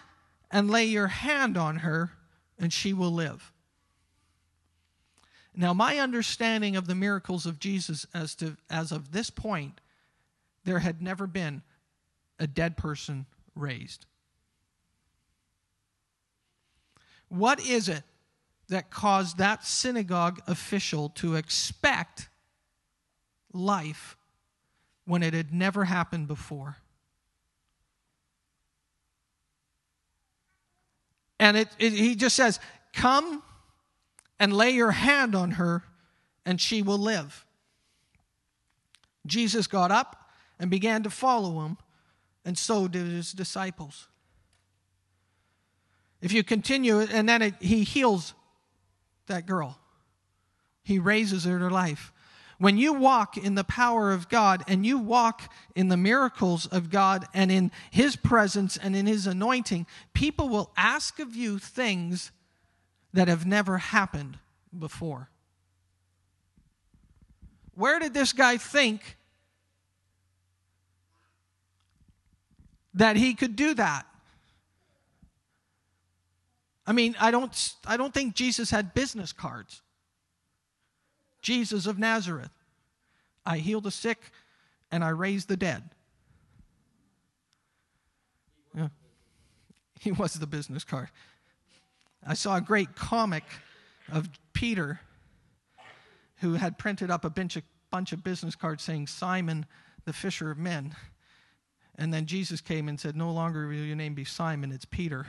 and 0.51 0.69
lay 0.69 0.85
your 0.85 1.07
hand 1.07 1.57
on 1.57 1.77
her, 1.77 2.11
and 2.57 2.71
she 2.71 2.93
will 2.93 3.11
live. 3.11 3.51
Now, 5.59 5.73
my 5.73 5.97
understanding 5.97 6.77
of 6.77 6.87
the 6.87 6.95
miracles 6.95 7.45
of 7.45 7.59
Jesus 7.59 8.05
as, 8.13 8.33
to, 8.35 8.55
as 8.69 8.93
of 8.93 9.11
this 9.11 9.29
point, 9.29 9.81
there 10.63 10.79
had 10.79 11.01
never 11.01 11.27
been 11.27 11.63
a 12.39 12.47
dead 12.47 12.77
person 12.77 13.25
raised. 13.55 14.05
What 17.27 17.59
is 17.59 17.89
it 17.89 18.03
that 18.69 18.89
caused 18.89 19.39
that 19.39 19.65
synagogue 19.65 20.39
official 20.47 21.09
to 21.15 21.35
expect 21.35 22.29
life 23.51 24.15
when 25.03 25.23
it 25.23 25.33
had 25.33 25.53
never 25.53 25.83
happened 25.83 26.29
before? 26.29 26.77
And 31.37 31.57
it, 31.57 31.67
it, 31.79 31.91
he 31.91 32.15
just 32.15 32.37
says, 32.37 32.61
Come 32.93 33.43
and 34.39 34.53
lay 34.53 34.71
your 34.71 34.91
hand 34.91 35.35
on 35.35 35.51
her, 35.51 35.83
and 36.45 36.59
she 36.59 36.81
will 36.81 36.97
live. 36.97 37.45
Jesus 39.25 39.67
got 39.67 39.91
up 39.91 40.29
and 40.59 40.71
began 40.71 41.03
to 41.03 41.09
follow 41.09 41.65
him 41.65 41.77
and 42.45 42.57
so 42.57 42.87
did 42.87 43.05
his 43.05 43.31
disciples. 43.31 44.07
If 46.21 46.33
you 46.33 46.43
continue, 46.43 46.99
and 46.99 47.27
then 47.27 47.41
it, 47.41 47.55
he 47.59 47.83
heals 47.83 48.33
that 49.27 49.45
girl, 49.45 49.77
he 50.83 50.99
raises 50.99 51.45
her 51.45 51.59
to 51.59 51.69
life. 51.69 52.11
When 52.57 52.77
you 52.77 52.91
walk 52.93 53.37
in 53.37 53.55
the 53.55 53.63
power 53.63 54.11
of 54.11 54.27
God 54.27 54.63
and 54.67 54.85
you 54.85 54.97
walk 54.97 55.53
in 55.75 55.87
the 55.87 55.95
miracles 55.95 56.65
of 56.65 56.89
God 56.89 57.25
and 57.33 57.49
in 57.49 57.71
His 57.89 58.17
presence 58.17 58.75
and 58.75 58.97
in 58.97 59.05
His 59.05 59.25
anointing, 59.25 59.87
people 60.13 60.49
will 60.49 60.73
ask 60.75 61.19
of 61.19 61.37
you 61.37 61.57
things 61.57 62.31
that 63.13 63.27
have 63.27 63.45
never 63.45 63.77
happened 63.77 64.37
before. 64.77 65.29
Where 67.75 67.99
did 67.99 68.13
this 68.13 68.33
guy 68.33 68.57
think 68.57 69.17
that 72.93 73.15
he 73.15 73.33
could 73.33 73.55
do 73.55 73.73
that. 73.75 74.05
I 76.85 76.91
mean, 76.91 77.15
I 77.19 77.31
don't, 77.31 77.73
I 77.85 77.97
don't 77.97 78.13
think 78.13 78.35
Jesus 78.35 78.71
had 78.71 78.93
business 78.93 79.31
cards. 79.31 79.81
Jesus 81.41 81.85
of 81.85 81.99
Nazareth. 81.99 82.51
I 83.45 83.59
heal 83.59 83.79
the 83.79 83.91
sick 83.91 84.19
and 84.91 85.03
I 85.03 85.09
raise 85.09 85.45
the 85.45 85.55
dead. 85.55 85.83
Yeah. 88.75 88.89
He 89.99 90.11
was 90.11 90.33
the 90.33 90.47
business 90.47 90.83
card. 90.83 91.09
I 92.25 92.33
saw 92.33 92.57
a 92.57 92.61
great 92.61 92.95
comic 92.95 93.43
of 94.11 94.29
Peter 94.53 94.99
who 96.37 96.53
had 96.53 96.77
printed 96.77 97.11
up 97.11 97.25
a 97.25 97.29
bunch 97.29 97.55
of, 97.55 97.63
bunch 97.91 98.11
of 98.11 98.23
business 98.23 98.55
cards 98.55 98.83
saying, 98.83 99.07
Simon, 99.07 99.65
the 100.05 100.13
fisher 100.13 100.51
of 100.51 100.57
men. 100.57 100.95
And 101.95 102.13
then 102.13 102.25
Jesus 102.25 102.61
came 102.61 102.87
and 102.87 102.99
said, 102.99 103.15
No 103.15 103.31
longer 103.31 103.67
will 103.67 103.75
your 103.75 103.95
name 103.95 104.13
be 104.13 104.25
Simon, 104.25 104.71
it's 104.71 104.85
Peter. 104.85 105.27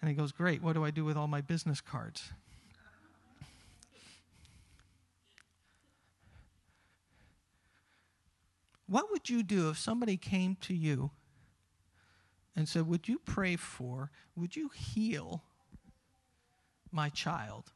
And 0.00 0.08
he 0.08 0.14
goes, 0.14 0.32
Great, 0.32 0.62
what 0.62 0.74
do 0.74 0.84
I 0.84 0.90
do 0.90 1.04
with 1.04 1.16
all 1.16 1.28
my 1.28 1.40
business 1.40 1.80
cards? 1.80 2.30
What 8.86 9.10
would 9.10 9.28
you 9.28 9.42
do 9.42 9.68
if 9.68 9.78
somebody 9.78 10.16
came 10.16 10.56
to 10.62 10.74
you 10.74 11.10
and 12.56 12.68
said, 12.68 12.86
Would 12.86 13.08
you 13.08 13.20
pray 13.24 13.56
for, 13.56 14.10
would 14.34 14.56
you 14.56 14.70
heal 14.70 15.42
my 16.92 17.08
child? 17.08 17.72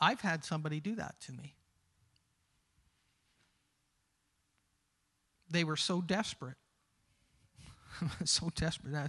I've 0.00 0.20
had 0.20 0.44
somebody 0.44 0.80
do 0.80 0.96
that 0.96 1.14
to 1.26 1.32
me. 1.32 1.54
They 5.50 5.64
were 5.64 5.76
so 5.76 6.00
desperate. 6.00 6.56
so 8.24 8.50
desperate. 8.54 8.94
Uh, 8.94 9.08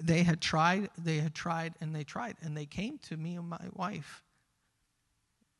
they 0.00 0.22
had 0.22 0.40
tried, 0.40 0.90
they 0.98 1.18
had 1.18 1.34
tried, 1.34 1.74
and 1.80 1.94
they 1.94 2.04
tried. 2.04 2.36
And 2.40 2.56
they 2.56 2.66
came 2.66 2.98
to 3.08 3.16
me 3.16 3.36
and 3.36 3.48
my 3.48 3.66
wife. 3.72 4.22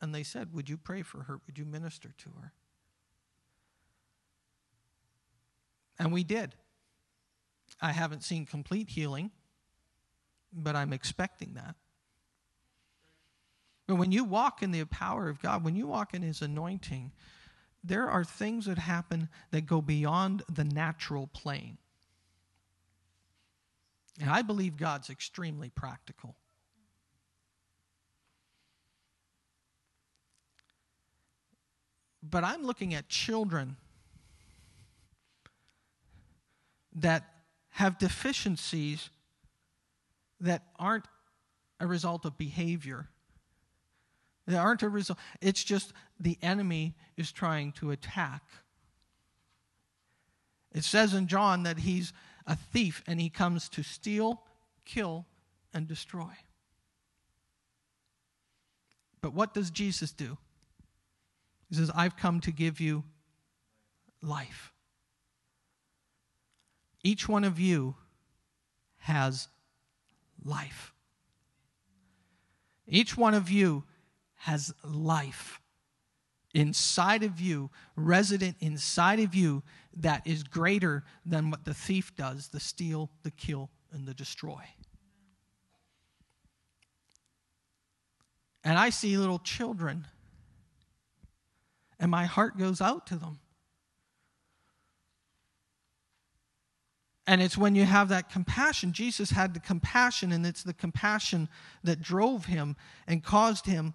And 0.00 0.14
they 0.14 0.22
said, 0.22 0.54
Would 0.54 0.68
you 0.68 0.76
pray 0.76 1.02
for 1.02 1.24
her? 1.24 1.40
Would 1.46 1.58
you 1.58 1.64
minister 1.64 2.10
to 2.18 2.30
her? 2.40 2.52
And 5.98 6.12
we 6.12 6.24
did. 6.24 6.54
I 7.80 7.92
haven't 7.92 8.22
seen 8.22 8.46
complete 8.46 8.90
healing, 8.90 9.30
but 10.52 10.76
I'm 10.76 10.92
expecting 10.92 11.54
that. 11.54 11.74
But 13.86 13.96
when 13.96 14.12
you 14.12 14.24
walk 14.24 14.62
in 14.62 14.70
the 14.70 14.84
power 14.84 15.28
of 15.28 15.40
God, 15.40 15.64
when 15.64 15.74
you 15.74 15.86
walk 15.86 16.14
in 16.14 16.22
His 16.22 16.42
anointing, 16.42 17.12
there 17.82 18.08
are 18.08 18.22
things 18.22 18.66
that 18.66 18.78
happen 18.78 19.28
that 19.50 19.62
go 19.62 19.80
beyond 19.80 20.42
the 20.48 20.64
natural 20.64 21.26
plane. 21.26 21.78
And 24.20 24.28
I 24.28 24.42
believe 24.42 24.76
God's 24.76 25.08
extremely 25.08 25.70
practical. 25.70 26.36
But 32.22 32.44
I'm 32.44 32.62
looking 32.62 32.94
at 32.94 33.08
children 33.08 33.76
that 36.94 37.39
have 37.80 37.98
deficiencies 37.98 39.10
that 40.40 40.62
aren't 40.78 41.06
a 41.80 41.86
result 41.86 42.24
of 42.24 42.38
behavior 42.38 43.08
they 44.50 44.56
aren't 44.56 44.82
a 44.82 44.88
result. 44.88 45.18
It's 45.40 45.62
just 45.62 45.92
the 46.18 46.36
enemy 46.42 46.96
is 47.16 47.30
trying 47.30 47.72
to 47.72 47.92
attack. 47.92 48.42
It 50.72 50.84
says 50.84 51.14
in 51.14 51.28
John 51.28 51.62
that 51.62 51.78
he's 51.78 52.12
a 52.46 52.56
thief 52.56 53.02
and 53.06 53.20
he 53.20 53.30
comes 53.30 53.68
to 53.70 53.82
steal, 53.84 54.42
kill, 54.84 55.26
and 55.72 55.86
destroy. 55.86 56.32
But 59.20 59.34
what 59.34 59.54
does 59.54 59.70
Jesus 59.70 60.12
do? 60.12 60.36
He 61.68 61.76
says, 61.76 61.90
I've 61.94 62.16
come 62.16 62.40
to 62.40 62.50
give 62.50 62.80
you 62.80 63.04
life. 64.22 64.72
Each 67.02 67.28
one 67.28 67.44
of 67.44 67.58
you 67.58 67.96
has 68.98 69.48
life. 70.44 70.92
Each 72.86 73.16
one 73.16 73.34
of 73.34 73.50
you 73.50 73.84
has 74.36 74.74
life 74.84 75.60
inside 76.54 77.22
of 77.22 77.40
you, 77.40 77.70
resident 77.96 78.56
inside 78.60 79.20
of 79.20 79.34
you, 79.34 79.62
that 79.96 80.26
is 80.26 80.42
greater 80.42 81.04
than 81.24 81.50
what 81.50 81.64
the 81.64 81.74
thief 81.74 82.14
does 82.16 82.48
the 82.48 82.60
steal, 82.60 83.10
the 83.22 83.30
kill, 83.30 83.70
and 83.92 84.06
the 84.06 84.14
destroy. 84.14 84.62
And 88.62 88.78
I 88.78 88.90
see 88.90 89.16
little 89.16 89.38
children, 89.38 90.06
and 91.98 92.10
my 92.10 92.26
heart 92.26 92.58
goes 92.58 92.80
out 92.80 93.06
to 93.08 93.16
them. 93.16 93.38
And 97.26 97.40
it's 97.40 97.56
when 97.56 97.74
you 97.74 97.84
have 97.84 98.08
that 98.08 98.30
compassion. 98.30 98.92
Jesus 98.92 99.30
had 99.30 99.54
the 99.54 99.60
compassion, 99.60 100.32
and 100.32 100.44
it's 100.44 100.62
the 100.62 100.74
compassion 100.74 101.48
that 101.84 102.02
drove 102.02 102.46
him 102.46 102.76
and 103.06 103.22
caused 103.22 103.66
him 103.66 103.94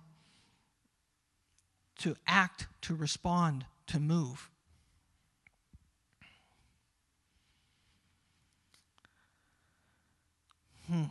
to 2.00 2.16
act, 2.28 2.68
to 2.82 2.96
respond, 2.96 3.66
to 3.88 4.00
move. 4.00 4.50
Hmm. 10.88 11.04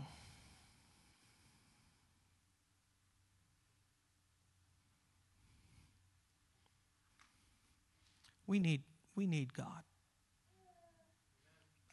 We 8.47 8.59
need 8.59 8.83
we 9.17 9.27
need 9.27 9.55
God. 9.55 9.84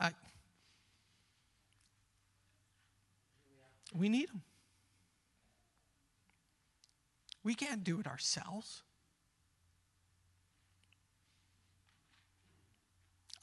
I, 0.02 0.12
we 3.96 4.10
need 4.10 4.30
him. 4.30 4.42
We 7.44 7.56
can't 7.56 7.84
do 7.84 8.00
it 8.00 8.08
ourselves. 8.08 8.84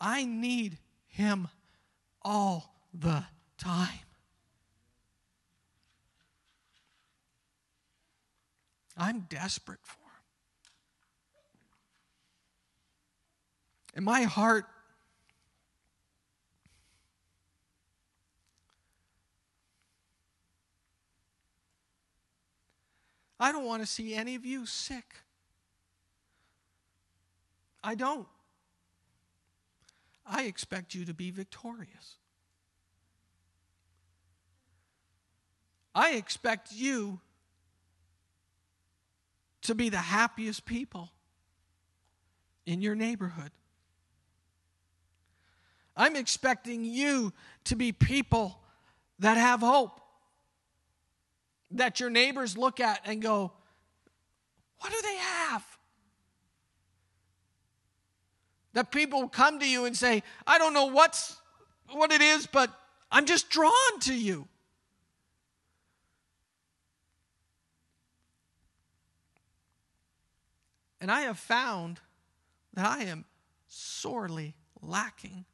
I 0.00 0.24
need 0.24 0.78
Him 1.08 1.48
all 2.22 2.74
the 2.94 3.24
time. 3.56 3.88
I'm 8.96 9.20
desperate 9.28 9.80
for 9.82 9.98
Him. 9.98 10.04
And 13.96 14.04
my 14.04 14.22
heart 14.22 14.66
I 23.40 23.52
don't 23.52 23.64
want 23.64 23.82
to 23.82 23.86
see 23.86 24.14
any 24.14 24.34
of 24.34 24.44
you 24.44 24.66
sick. 24.66 25.14
I 27.82 27.94
don't. 27.94 28.26
I 30.26 30.44
expect 30.44 30.94
you 30.94 31.04
to 31.04 31.14
be 31.14 31.30
victorious. 31.30 32.16
I 35.94 36.12
expect 36.12 36.72
you 36.72 37.20
to 39.62 39.74
be 39.74 39.88
the 39.88 39.96
happiest 39.96 40.64
people 40.64 41.10
in 42.66 42.82
your 42.82 42.94
neighborhood. 42.94 43.50
I'm 45.96 46.14
expecting 46.14 46.84
you 46.84 47.32
to 47.64 47.74
be 47.74 47.90
people 47.90 48.60
that 49.18 49.36
have 49.36 49.60
hope 49.60 50.00
that 51.72 52.00
your 52.00 52.10
neighbors 52.10 52.56
look 52.56 52.80
at 52.80 53.00
and 53.04 53.20
go, 53.20 53.52
What 54.80 54.92
do 54.92 54.98
they 55.02 55.16
have? 55.16 55.64
That 58.74 58.90
people 58.90 59.28
come 59.28 59.58
to 59.60 59.68
you 59.68 59.84
and 59.84 59.96
say, 59.96 60.22
I 60.46 60.58
don't 60.58 60.74
know 60.74 60.86
what's 60.86 61.36
what 61.90 62.12
it 62.12 62.20
is, 62.20 62.46
but 62.46 62.70
I'm 63.10 63.26
just 63.26 63.50
drawn 63.50 64.00
to 64.02 64.14
you. 64.14 64.46
And 71.00 71.10
I 71.10 71.22
have 71.22 71.38
found 71.38 72.00
that 72.74 72.86
I 72.86 73.04
am 73.04 73.24
sorely 73.68 74.54
lacking. 74.82 75.44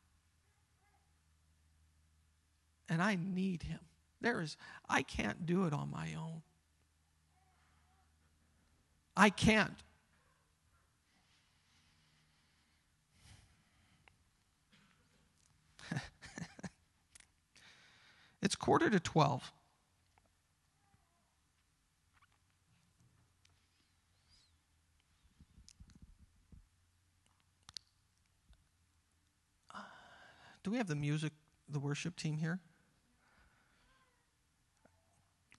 And 2.88 3.02
I 3.02 3.16
need 3.16 3.62
him. 3.62 3.80
There 4.24 4.40
is, 4.40 4.56
I 4.88 5.02
can't 5.02 5.44
do 5.44 5.66
it 5.66 5.74
on 5.74 5.90
my 5.90 6.14
own. 6.14 6.40
I 9.14 9.28
can't. 9.28 9.76
it's 18.40 18.56
quarter 18.56 18.88
to 18.88 18.98
12. 18.98 19.52
Do 30.62 30.70
we 30.70 30.78
have 30.78 30.86
the 30.86 30.96
music, 30.96 31.34
the 31.68 31.78
worship 31.78 32.16
team 32.16 32.38
here? 32.38 32.58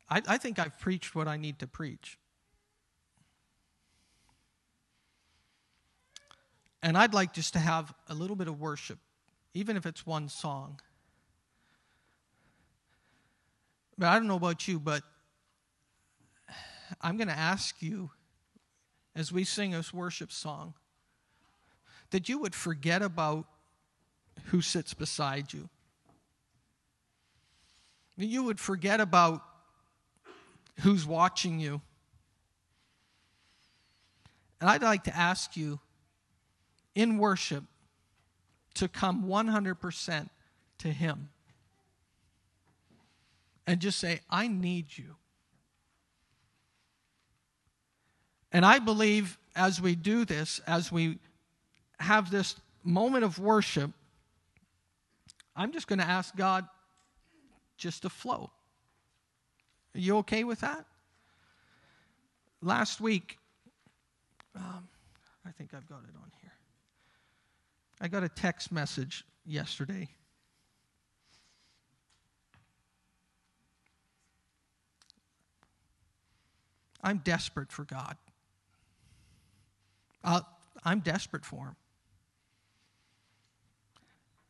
I, 0.09 0.21
I 0.27 0.37
think 0.37 0.59
I've 0.59 0.77
preached 0.79 1.15
what 1.15 1.27
I 1.27 1.37
need 1.37 1.59
to 1.59 1.67
preach. 1.67 2.17
And 6.83 6.97
I'd 6.97 7.13
like 7.13 7.33
just 7.33 7.53
to 7.53 7.59
have 7.59 7.93
a 8.07 8.13
little 8.13 8.35
bit 8.35 8.47
of 8.47 8.59
worship, 8.59 8.99
even 9.55 9.75
if 9.75 9.85
it's 9.85 10.05
one 10.05 10.29
song. 10.29 10.79
But 13.97 14.09
I 14.09 14.15
don't 14.15 14.27
know 14.27 14.35
about 14.35 14.67
you, 14.67 14.79
but 14.79 15.01
I'm 17.01 17.17
going 17.17 17.27
to 17.27 17.37
ask 17.37 17.81
you 17.81 18.11
as 19.15 19.31
we 19.31 19.43
sing 19.43 19.71
this 19.71 19.93
worship 19.93 20.31
song 20.31 20.75
that 22.11 22.29
you 22.29 22.37
would 22.37 22.53
forget 22.53 23.01
about 23.01 23.45
who 24.45 24.61
sits 24.61 24.93
beside 24.93 25.53
you. 25.53 25.69
That 28.17 28.27
you 28.27 28.43
would 28.43 28.59
forget 28.59 29.01
about 29.01 29.41
who's 30.81 31.05
watching 31.05 31.59
you. 31.59 31.81
And 34.59 34.69
I'd 34.69 34.83
like 34.83 35.03
to 35.05 35.15
ask 35.15 35.55
you 35.55 35.79
in 36.95 37.17
worship 37.17 37.63
to 38.75 38.87
come 38.87 39.25
100% 39.25 40.29
to 40.79 40.87
Him 40.87 41.29
and 43.67 43.79
just 43.79 43.99
say, 43.99 44.21
I 44.29 44.47
need 44.47 44.97
you. 44.97 45.15
And 48.51 48.65
I 48.65 48.79
believe 48.79 49.37
as 49.55 49.81
we 49.81 49.95
do 49.95 50.23
this, 50.25 50.61
as 50.67 50.91
we 50.91 51.19
have 51.99 52.29
this 52.31 52.55
moment 52.83 53.23
of 53.23 53.39
worship, 53.39 53.91
I'm 55.55 55.71
just 55.71 55.87
going 55.87 55.99
to 55.99 56.05
ask 56.05 56.35
God 56.35 56.65
just 57.77 58.03
to 58.03 58.09
flow. 58.09 58.51
Are 59.95 59.99
you 59.99 60.17
okay 60.17 60.43
with 60.43 60.59
that? 60.59 60.85
Last 62.61 62.99
week, 62.99 63.37
um, 64.53 64.89
I 65.45 65.51
think 65.51 65.73
I've 65.73 65.87
got 65.87 65.99
it 65.99 66.15
on 66.21 66.31
here. 66.41 66.51
I 68.01 68.09
got 68.09 68.23
a 68.23 68.29
text 68.29 68.73
message 68.73 69.23
yesterday. 69.45 70.09
I'm 77.01 77.19
desperate 77.19 77.71
for 77.71 77.85
God. 77.85 78.17
Uh, 80.25 80.41
I'm 80.83 80.99
desperate 80.99 81.45
for 81.45 81.67
Him. 81.67 81.75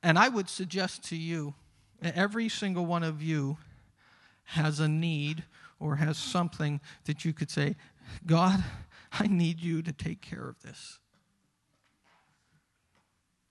And 0.01 0.17
I 0.17 0.27
would 0.29 0.49
suggest 0.49 1.03
to 1.10 1.15
you, 1.15 1.53
every 2.01 2.49
single 2.49 2.86
one 2.86 3.03
of 3.03 3.21
you 3.21 3.58
has 4.45 4.79
a 4.79 4.88
need 4.88 5.43
or 5.79 5.97
has 5.97 6.17
something 6.17 6.79
that 7.05 7.25
you 7.25 7.34
could 7.34 7.49
say, 7.51 7.75
God, 8.25 8.63
I 9.12 9.27
need 9.27 9.60
you 9.60 9.81
to 9.81 9.91
take 9.91 10.21
care 10.21 10.47
of 10.47 10.62
this. 10.62 10.99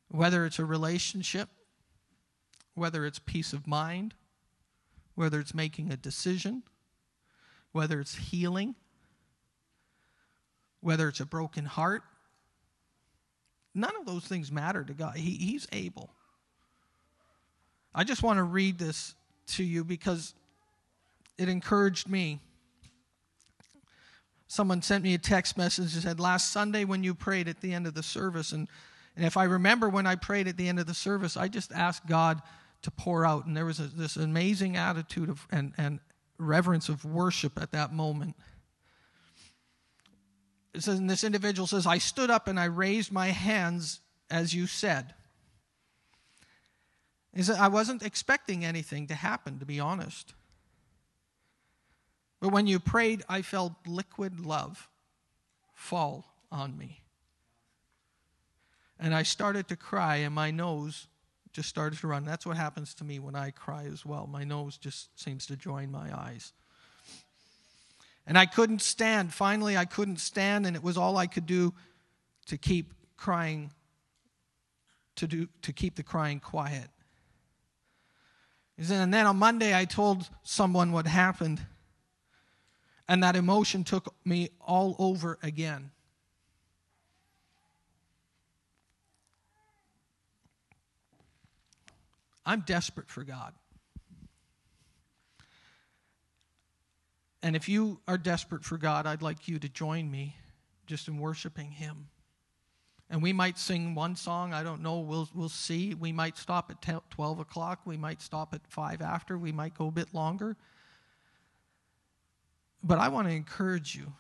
Whether 0.09 0.45
it's 0.47 0.59
a 0.59 0.65
relationship, 0.65 1.49
whether 2.75 3.05
it's 3.07 3.19
peace 3.19 3.53
of 3.53 3.67
mind, 3.67 4.15
whether 5.15 5.41
it's 5.41 5.55
making 5.55 5.93
a 5.93 5.97
decision, 5.97 6.63
whether 7.73 8.01
it's 8.01 8.15
healing, 8.15 8.75
whether 10.81 11.09
it's 11.09 11.21
a 11.21 11.27
broken 11.27 11.65
heart, 11.65 12.03
none 13.75 13.97
of 13.99 14.07
those 14.07 14.25
things 14.25 14.53
matter 14.53 14.85
to 14.85 14.93
God. 14.93 15.17
He, 15.17 15.33
he's 15.33 15.67
able. 15.73 16.11
I 17.95 18.05
just 18.05 18.23
want 18.23 18.39
to 18.39 18.43
read 18.43 18.79
this 18.79 19.15
to 19.49 19.65
you 19.65 19.85
because 19.85 20.35
it 21.39 21.49
encouraged 21.49 22.09
me. 22.09 22.41
Someone 24.47 24.83
sent 24.83 25.03
me 25.03 25.15
a 25.15 25.19
text 25.19 25.57
message 25.59 25.95
and 25.95 26.03
said, 26.03 26.21
Last 26.21 26.53
Sunday 26.53 26.85
when 26.85 27.03
you 27.03 27.15
prayed 27.15 27.49
at 27.49 27.61
the 27.61 27.73
end 27.73 27.87
of 27.87 27.95
the 27.95 28.03
service, 28.03 28.53
and, 28.53 28.69
and 29.17 29.25
if 29.25 29.37
I 29.37 29.45
remember 29.45 29.89
when 29.89 30.07
I 30.07 30.15
prayed 30.15 30.47
at 30.47 30.57
the 30.57 30.69
end 30.69 30.79
of 30.79 30.87
the 30.87 30.95
service, 30.95 31.37
I 31.37 31.49
just 31.49 31.73
asked 31.73 32.07
God 32.07 32.41
to 32.83 32.91
pour 32.91 33.27
out. 33.27 33.47
And 33.47 33.57
there 33.57 33.65
was 33.65 33.81
a, 33.81 33.85
this 33.85 34.17
amazing 34.17 34.77
attitude 34.77 35.29
of, 35.29 35.47
and, 35.51 35.73
and 35.77 36.01
reverence 36.39 36.89
of 36.89 37.05
worship 37.05 37.61
at 37.61 37.73
that 37.73 37.93
moment. 37.93 38.37
It 40.75 40.83
says, 40.83 40.99
and 40.99 41.09
this 41.09 41.25
individual 41.25 41.67
says, 41.67 41.87
I 41.87 41.99
stood 41.99 42.31
up 42.31 42.49
and 42.49 42.59
I 42.59 42.65
raised 42.65 43.13
my 43.13 43.29
hands 43.29 44.01
as 44.31 44.55
you 44.55 44.67
said. 44.67 45.15
I 47.59 47.69
wasn't 47.69 48.03
expecting 48.03 48.65
anything 48.65 49.07
to 49.09 49.15
happen, 49.15 49.59
to 49.59 49.67
be 49.67 49.81
honest. 49.81 50.35
But 52.45 52.53
when 52.53 52.67
you 52.67 52.79
prayed, 52.79 53.23
I 53.27 53.41
felt 53.41 53.73
liquid 53.87 54.39
love 54.39 54.91
fall 55.73 56.27
on 56.53 56.77
me. 56.77 57.01
And 59.01 59.15
I 59.15 59.23
started 59.23 59.67
to 59.69 59.77
cry, 59.77 60.17
and 60.17 60.35
my 60.35 60.51
nose 60.51 61.07
just 61.55 61.71
started 61.71 62.01
to 62.01 62.07
run. 62.07 62.27
That's 62.27 62.45
what 62.45 62.59
happens 62.59 62.93
to 62.97 63.05
me 63.05 63.19
when 63.19 63.35
I 63.35 63.51
cry 63.51 63.87
as 63.91 64.05
well. 64.05 64.27
My 64.27 64.45
nose 64.45 64.77
just 64.77 65.19
seems 65.19 65.47
to 65.47 65.57
join 65.57 65.91
my 65.91 66.15
eyes. 66.15 66.53
And 68.27 68.37
I 68.37 68.45
couldn't 68.45 68.83
stand. 68.83 69.33
Finally, 69.33 69.79
I 69.79 69.87
couldn't 69.87 70.21
stand, 70.21 70.67
and 70.67 70.77
it 70.77 70.83
was 70.83 70.99
all 70.99 71.17
I 71.17 71.27
could 71.27 71.47
do 71.47 71.73
to 72.49 72.59
keep 72.59 72.93
crying, 73.17 73.71
to, 75.17 75.27
do, 75.27 75.49
to 75.63 75.73
keep 75.73 75.97
the 75.97 76.03
crying 76.03 76.41
quiet. 76.41 76.91
And 78.77 79.15
then 79.15 79.27
on 79.27 79.39
Monday, 79.39 79.75
I 79.75 79.87
told 79.87 80.29
someone 80.43 80.93
what 80.93 81.07
happened. 81.07 81.65
And 83.09 83.23
that 83.23 83.37
emotion 83.37 83.85
took 83.85 84.15
me 84.25 84.51
all 84.61 84.97
over 84.99 85.39
again. 85.43 85.91
I'm 92.47 92.61
desperate 92.61 93.09
for 93.09 93.25
God. 93.25 93.53
And 97.43 97.55
if 97.55 97.69
you 97.69 98.01
are 98.09 98.17
desperate 98.17 98.65
for 98.65 98.79
God, 98.79 99.07
I'd 99.07 99.23
like 99.23 99.49
you 99.49 99.59
to 99.59 99.69
join 99.69 100.11
me 100.11 100.37
just 100.87 101.09
in 101.09 101.19
worshiping 101.19 101.71
Him. 101.71 102.09
And 103.11 103.23
we 103.23 103.35
might 103.35 103.59
sing 103.59 103.95
one 103.95 104.17
song, 104.17 104.55
I 104.55 104.63
don't 104.63 104.83
know, 104.83 105.01
we'll, 105.01 105.29
we'll 105.35 105.51
see. 105.51 105.95
We 105.95 106.11
might 106.11 106.39
stop 106.39 106.71
at 106.71 107.01
12 107.11 107.39
o'clock, 107.39 107.81
we 107.85 107.99
might 107.99 108.23
stop 108.23 108.55
at 108.55 108.67
5 108.67 109.03
after, 109.03 109.37
we 109.37 109.53
might 109.53 109.75
go 109.75 109.89
a 109.89 109.93
bit 109.93 110.15
longer. 110.15 110.57
But 112.85 112.99
I 112.99 113.09
want 113.09 113.27
to 113.29 113.35
encourage 113.35 113.97
you. 113.97 114.13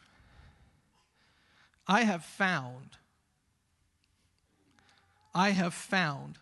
I 1.87 2.05
have 2.05 2.24
found, 2.24 2.96
I 5.35 5.50
have 5.50 5.74
found 5.74 6.38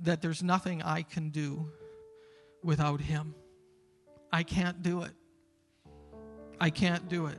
that 0.00 0.20
there's 0.20 0.42
nothing 0.42 0.82
I 0.82 1.02
can 1.02 1.30
do 1.30 1.70
without 2.62 3.00
Him. 3.00 3.34
I 4.30 4.42
can't 4.42 4.82
do 4.82 5.02
it. 5.02 5.12
I 6.60 6.68
can't 6.68 7.08
do 7.08 7.26
it. 7.26 7.38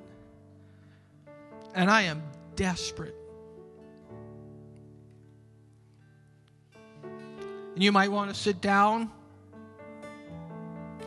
And 1.76 1.90
I 1.90 2.04
am 2.04 2.24
desperate. 2.56 3.16
And 7.76 7.84
you 7.84 7.92
might 7.92 8.12
want 8.12 8.34
to 8.34 8.36
sit 8.36 8.60
down 8.60 9.12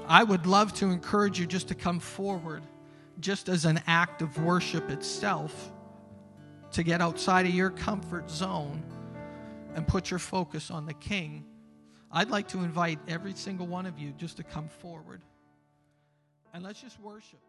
I 0.06 0.22
would 0.22 0.46
love 0.46 0.72
to 0.74 0.86
encourage 0.86 1.38
you 1.38 1.46
just 1.46 1.68
to 1.68 1.74
come 1.74 1.98
forward, 1.98 2.62
just 3.20 3.48
as 3.48 3.64
an 3.64 3.80
act 3.86 4.20
of 4.22 4.42
worship 4.42 4.90
itself, 4.90 5.72
to 6.72 6.82
get 6.82 7.00
outside 7.00 7.46
of 7.46 7.54
your 7.54 7.70
comfort 7.70 8.30
zone 8.30 8.82
and 9.74 9.86
put 9.86 10.10
your 10.10 10.18
focus 10.18 10.70
on 10.70 10.86
the 10.86 10.94
King. 10.94 11.44
I'd 12.12 12.30
like 12.30 12.48
to 12.48 12.58
invite 12.58 12.98
every 13.08 13.34
single 13.34 13.66
one 13.66 13.86
of 13.86 13.98
you 13.98 14.12
just 14.16 14.36
to 14.36 14.42
come 14.42 14.68
forward 14.68 15.22
and 16.54 16.62
let's 16.62 16.80
just 16.80 17.00
worship. 17.00 17.40